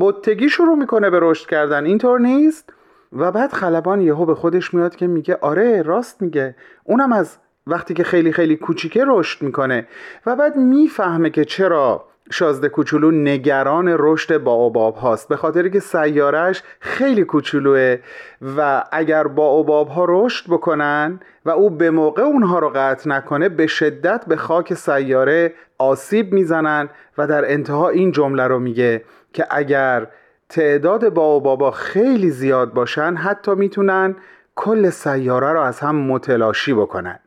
بطگی 0.00 0.48
شروع 0.48 0.76
می‌کنه 0.76 1.10
به 1.10 1.18
رشد 1.22 1.48
کردن 1.48 1.84
اینطور 1.84 2.20
نیست؟ 2.20 2.72
و 3.12 3.32
بعد 3.32 3.52
خلبان 3.52 4.00
یهو 4.00 4.26
به 4.26 4.34
خودش 4.34 4.74
میاد 4.74 4.96
که 4.96 5.06
میگه 5.06 5.38
آره 5.40 5.82
راست 5.82 6.22
میگه. 6.22 6.56
اونم 6.84 7.12
از 7.12 7.36
وقتی 7.66 7.94
که 7.94 8.04
خیلی 8.04 8.32
خیلی 8.32 8.56
کوچیکه 8.56 9.04
رشد 9.06 9.42
می‌کنه 9.42 9.86
و 10.26 10.36
بعد 10.36 10.56
می‌فهمه 10.56 11.30
که 11.30 11.44
چرا 11.44 12.04
شازده 12.30 12.68
کوچولو 12.68 13.10
نگران 13.10 13.96
رشد 13.98 14.38
با 14.38 14.90
هاست 14.90 15.28
به 15.28 15.36
خاطر 15.36 15.68
که 15.68 15.80
سیارش 15.80 16.62
خیلی 16.80 17.24
کوچولوه 17.24 17.96
و 18.56 18.84
اگر 18.92 19.26
با 19.26 19.84
ها 19.84 20.06
رشد 20.08 20.44
بکنن 20.48 21.20
و 21.44 21.50
او 21.50 21.70
به 21.70 21.90
موقع 21.90 22.22
اونها 22.22 22.58
رو 22.58 22.72
قطع 22.74 23.10
نکنه 23.10 23.48
به 23.48 23.66
شدت 23.66 24.24
به 24.28 24.36
خاک 24.36 24.74
سیاره 24.74 25.54
آسیب 25.78 26.32
می‌زنن 26.32 26.88
و 27.18 27.26
در 27.26 27.52
انتها 27.52 27.88
این 27.88 28.12
جمله 28.12 28.46
رو 28.46 28.58
میگه 28.58 29.04
که 29.32 29.46
اگر 29.50 30.06
تعداد 30.48 31.08
با 31.08 31.70
خیلی 31.70 32.30
زیاد 32.30 32.72
باشن 32.72 33.14
حتی 33.14 33.54
می‌تونن 33.54 34.16
کل 34.54 34.90
سیاره 34.90 35.52
رو 35.52 35.60
از 35.60 35.80
هم 35.80 35.96
متلاشی 35.96 36.74
بکنن. 36.74 37.18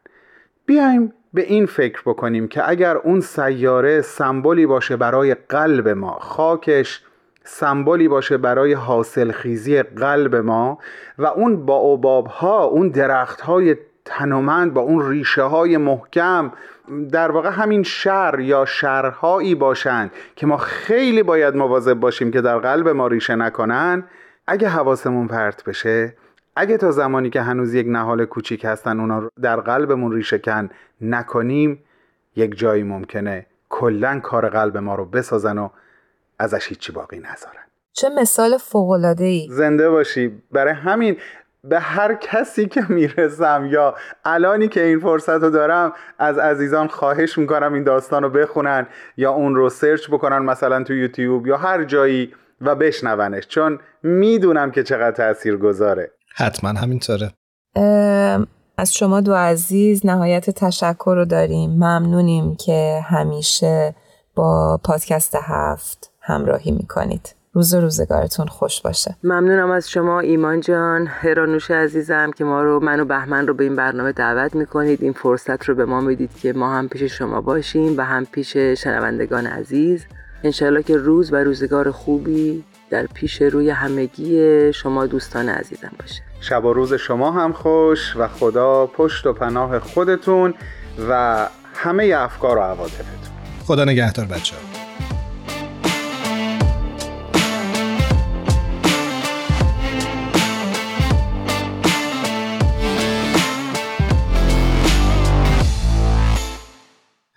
بیایم 0.70 1.13
به 1.34 1.41
این 1.41 1.65
فکر 1.65 2.01
بکنیم 2.05 2.47
که 2.47 2.70
اگر 2.70 2.97
اون 2.97 3.22
سیاره 3.22 4.01
سمبولی 4.01 4.65
باشه 4.65 4.97
برای 4.97 5.34
قلب 5.34 5.89
ما 5.89 6.11
خاکش 6.11 7.03
سمبولی 7.43 8.07
باشه 8.07 8.38
برای 8.38 8.74
حاصل 8.74 9.32
خیزی 9.32 9.84
قلب 9.84 10.36
ما 10.36 10.80
و 11.17 11.26
اون 11.26 11.65
با 11.65 11.76
اوباب 11.76 12.28
ها 12.28 12.63
اون 12.63 12.89
درخت 12.89 13.41
های 13.41 13.76
تنومند 14.05 14.74
با 14.74 14.82
اون 14.82 15.09
ریشه 15.09 15.41
های 15.41 15.78
محکم 15.78 16.51
در 17.11 17.32
واقع 17.32 17.49
همین 17.49 17.84
شر 17.84 18.36
یا 18.39 18.65
شرهایی 18.65 19.55
باشند 19.55 20.11
که 20.36 20.47
ما 20.47 20.57
خیلی 20.57 21.24
باید 21.24 21.55
مواظب 21.55 21.93
باشیم 21.93 22.32
که 22.32 22.41
در 22.41 22.57
قلب 22.57 22.88
ما 22.88 23.07
ریشه 23.07 23.36
نکنن 23.36 24.03
اگه 24.47 24.67
حواسمون 24.67 25.28
پرت 25.28 25.63
بشه 25.63 26.15
اگه 26.56 26.78
تا 26.78 26.91
زمانی 26.91 27.30
که 27.30 27.41
هنوز 27.41 27.74
یک 27.74 27.88
نهال 27.89 28.26
کوچیک 28.26 28.66
هستن 28.66 29.00
اونا 29.00 29.20
رو 29.20 29.30
در 29.41 29.56
قلبمون 29.56 30.12
ریشهکن 30.12 30.70
نکنیم 31.02 31.84
یک 32.36 32.58
جایی 32.58 32.84
ممکنه 32.84 33.45
کلا 33.70 34.20
کار 34.20 34.50
قلب 34.50 34.78
ما 34.78 34.95
رو 34.95 35.06
بسازن 35.06 35.58
و 35.58 35.70
ازش 36.39 36.68
هیچی 36.68 36.91
باقی 36.91 37.20
نذارن. 37.20 37.64
چه 37.93 38.10
مثال 38.10 38.58
فوقلاده 38.58 39.24
ای 39.24 39.47
زنده 39.52 39.89
باشی. 39.89 40.41
برای 40.52 40.74
همین 40.74 41.18
به 41.64 41.80
هر 41.80 42.14
کسی 42.14 42.66
که 42.66 42.84
می‌رسم 42.89 43.68
یا 43.72 43.95
الانی 44.26 44.68
که 44.68 44.84
این 44.84 45.00
فرصت 45.00 45.43
رو 45.43 45.50
دارم 45.50 45.93
از 46.20 46.38
عزیزان 46.38 46.88
خواهش 46.88 47.38
می‌کنم 47.38 47.74
این 47.74 47.84
داستان 47.84 48.24
رو 48.24 48.30
بخونن 48.30 48.88
یا 49.18 49.32
اون 49.32 49.56
رو 49.56 49.70
سرچ 49.70 50.10
بکنن 50.10 50.38
مثلا 50.38 50.84
تو 50.84 50.93
یوتیوب 50.93 51.47
یا 51.47 51.58
هر 51.58 51.84
جایی 51.84 52.34
و 52.62 52.76
بشنونش 52.76 53.47
چون 53.47 53.80
می‌دونم 54.04 54.72
که 54.72 54.84
چقدر 54.84 55.12
تأثیر 55.12 55.58
گذاره 55.58 56.12
حتما 56.36 56.70
همینطوره. 56.70 57.32
از 58.78 58.94
شما 58.94 59.22
دو 59.22 59.34
عزیز 59.34 60.06
نهایت 60.06 60.50
تشکر 60.50 61.14
رو 61.16 61.26
داریم. 61.26 61.70
ممنونیم 61.70 62.56
که 62.56 63.02
همیشه 63.06 63.96
با 64.36 64.80
پادکست 64.84 65.36
هفت 65.42 66.12
همراهی 66.22 66.72
می‌کنید. 66.72 67.36
روز 67.54 67.74
روزگارتون 67.74 68.48
خوش 68.48 68.82
باشه. 68.82 69.16
ممنونم 69.24 69.72
از 69.72 69.90
شما 69.90 70.20
ایمان 70.20 70.62
جان. 70.62 71.08
هرانوش 71.08 71.72
عزیزم 71.72 72.32
که 72.32 72.44
ما 72.44 72.62
رو 72.62 72.80
من 72.80 73.00
و 73.00 73.06
بهمن 73.06 73.48
رو 73.48 73.54
به 73.54 73.64
این 73.64 73.76
برنامه 73.76 74.12
دعوت 74.12 74.56
می‌کنید. 74.56 75.04
این 75.04 75.14
فرصت 75.14 75.64
رو 75.64 75.76
به 75.76 75.86
ما 75.86 76.02
می‌دید 76.02 76.32
که 76.42 76.54
ما 76.54 76.74
هم 76.74 76.88
پیش 76.88 77.04
شما 77.04 77.42
باشیم 77.42 77.98
و 77.98 78.02
هم 78.02 78.26
پیش 78.26 78.58
شنوندگان 78.58 79.48
عزیز. 79.48 80.06
انشالله 80.44 80.84
که 80.84 80.98
روز 80.98 81.34
و 81.34 81.36
روزگار 81.36 81.92
خوبی 81.92 82.64
در 82.90 83.08
پیش 83.08 83.42
روی 83.42 83.70
همگی 83.70 84.74
شما 84.74 85.06
دوستان 85.06 85.50
عزیزم 85.50 85.92
باشه. 86.00 86.22
شب 86.42 86.66
و 86.66 86.74
روز 86.74 86.94
شما 86.94 87.32
هم 87.32 87.54
خوش 87.54 88.16
و 88.16 88.28
خدا 88.28 88.86
پشت 88.86 89.26
و 89.26 89.34
پناه 89.34 89.80
خودتون 89.80 90.54
و 91.10 91.48
همه 91.74 92.14
افکار 92.18 92.58
و 92.58 92.62
عواطفتون. 92.62 93.30
خدا 93.66 93.86
نگهدار 93.86 94.26
بچه 94.26 94.56
ها. 94.56 94.80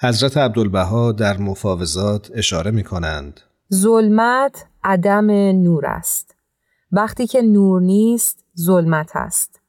حضرت 0.00 0.36
عبدالبها 0.36 1.12
در 1.12 1.36
مفاوضات 1.36 2.30
اشاره 2.34 2.70
می 2.70 2.84
کنند 2.84 3.40
ظلمت 3.74 4.66
عدم 4.84 5.30
نور 5.62 5.86
است. 5.86 6.34
وقتی 6.92 7.26
که 7.26 7.42
نور 7.42 7.80
نیست 7.80 8.44
ظلمت 8.58 9.10
است. 9.14 9.60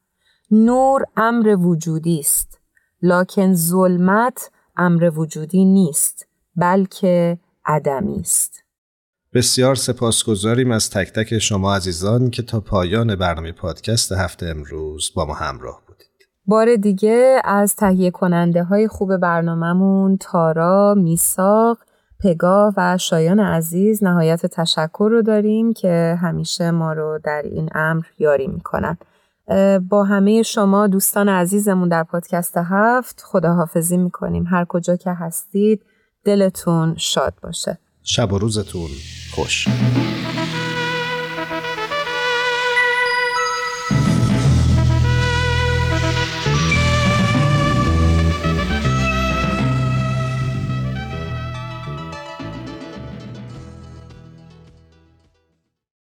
نور 0.52 1.06
امر 1.18 1.56
وجودی 1.56 2.20
است. 2.20 2.60
لکن 3.02 3.54
ظلمت 3.54 4.52
امر 4.78 5.12
وجودی 5.20 5.66
نیست 5.66 6.28
بلکه 6.56 7.38
عدمی 7.66 8.20
است. 8.20 8.64
بسیار 9.34 9.76
سپاسگزاریم 9.76 10.72
از 10.72 10.90
تک 10.90 11.14
تک 11.14 11.40
شما 11.40 11.76
عزیزان 11.76 12.30
که 12.30 12.42
تا 12.42 12.60
پایان 12.60 13.16
برنامه 13.16 13.52
پادکست 13.52 14.12
هفته 14.12 14.46
امروز 14.46 15.12
با 15.16 15.26
ما 15.26 15.34
همراه 15.34 15.82
بودید. 15.88 16.08
بار 16.46 16.76
دیگه 16.76 17.42
از 17.44 17.76
تهیه 17.76 18.12
کننده 18.12 18.64
های 18.64 18.88
خوب 18.88 19.18
برنامهمون 19.18 20.18
تارا، 20.18 20.94
میساق، 20.98 21.78
پگاه 22.24 22.74
و 22.78 22.98
شایان 22.98 23.40
عزیز 23.40 24.04
نهایت 24.04 24.46
تشکر 24.46 25.08
رو 25.12 25.22
داریم 25.22 25.74
که 25.74 26.18
همیشه 26.22 26.72
ما 26.72 26.94
رو 26.94 27.20
در 27.24 27.42
این 27.46 27.70
امر 27.76 28.04
یاری 28.20 28.48
می‌کنن. 28.48 28.98
با 29.90 30.04
همه 30.04 30.44
شما 30.44 30.88
دوستان 30.88 31.30
عزیزمون 31.30 31.90
در 31.90 32.04
پادکست 32.04 32.58
هفت 32.58 33.24
خداحافظی 33.26 33.98
می‌کنیم. 33.98 34.46
هر 34.48 34.66
کجا 34.66 34.96
که 34.96 35.12
هستید 35.12 35.82
دلتون 36.26 36.96
شاد 36.98 37.34
باشه. 37.44 37.78
شب 38.04 38.34
و 38.34 38.38
روزتون 38.38 38.90
خوش. 39.36 39.68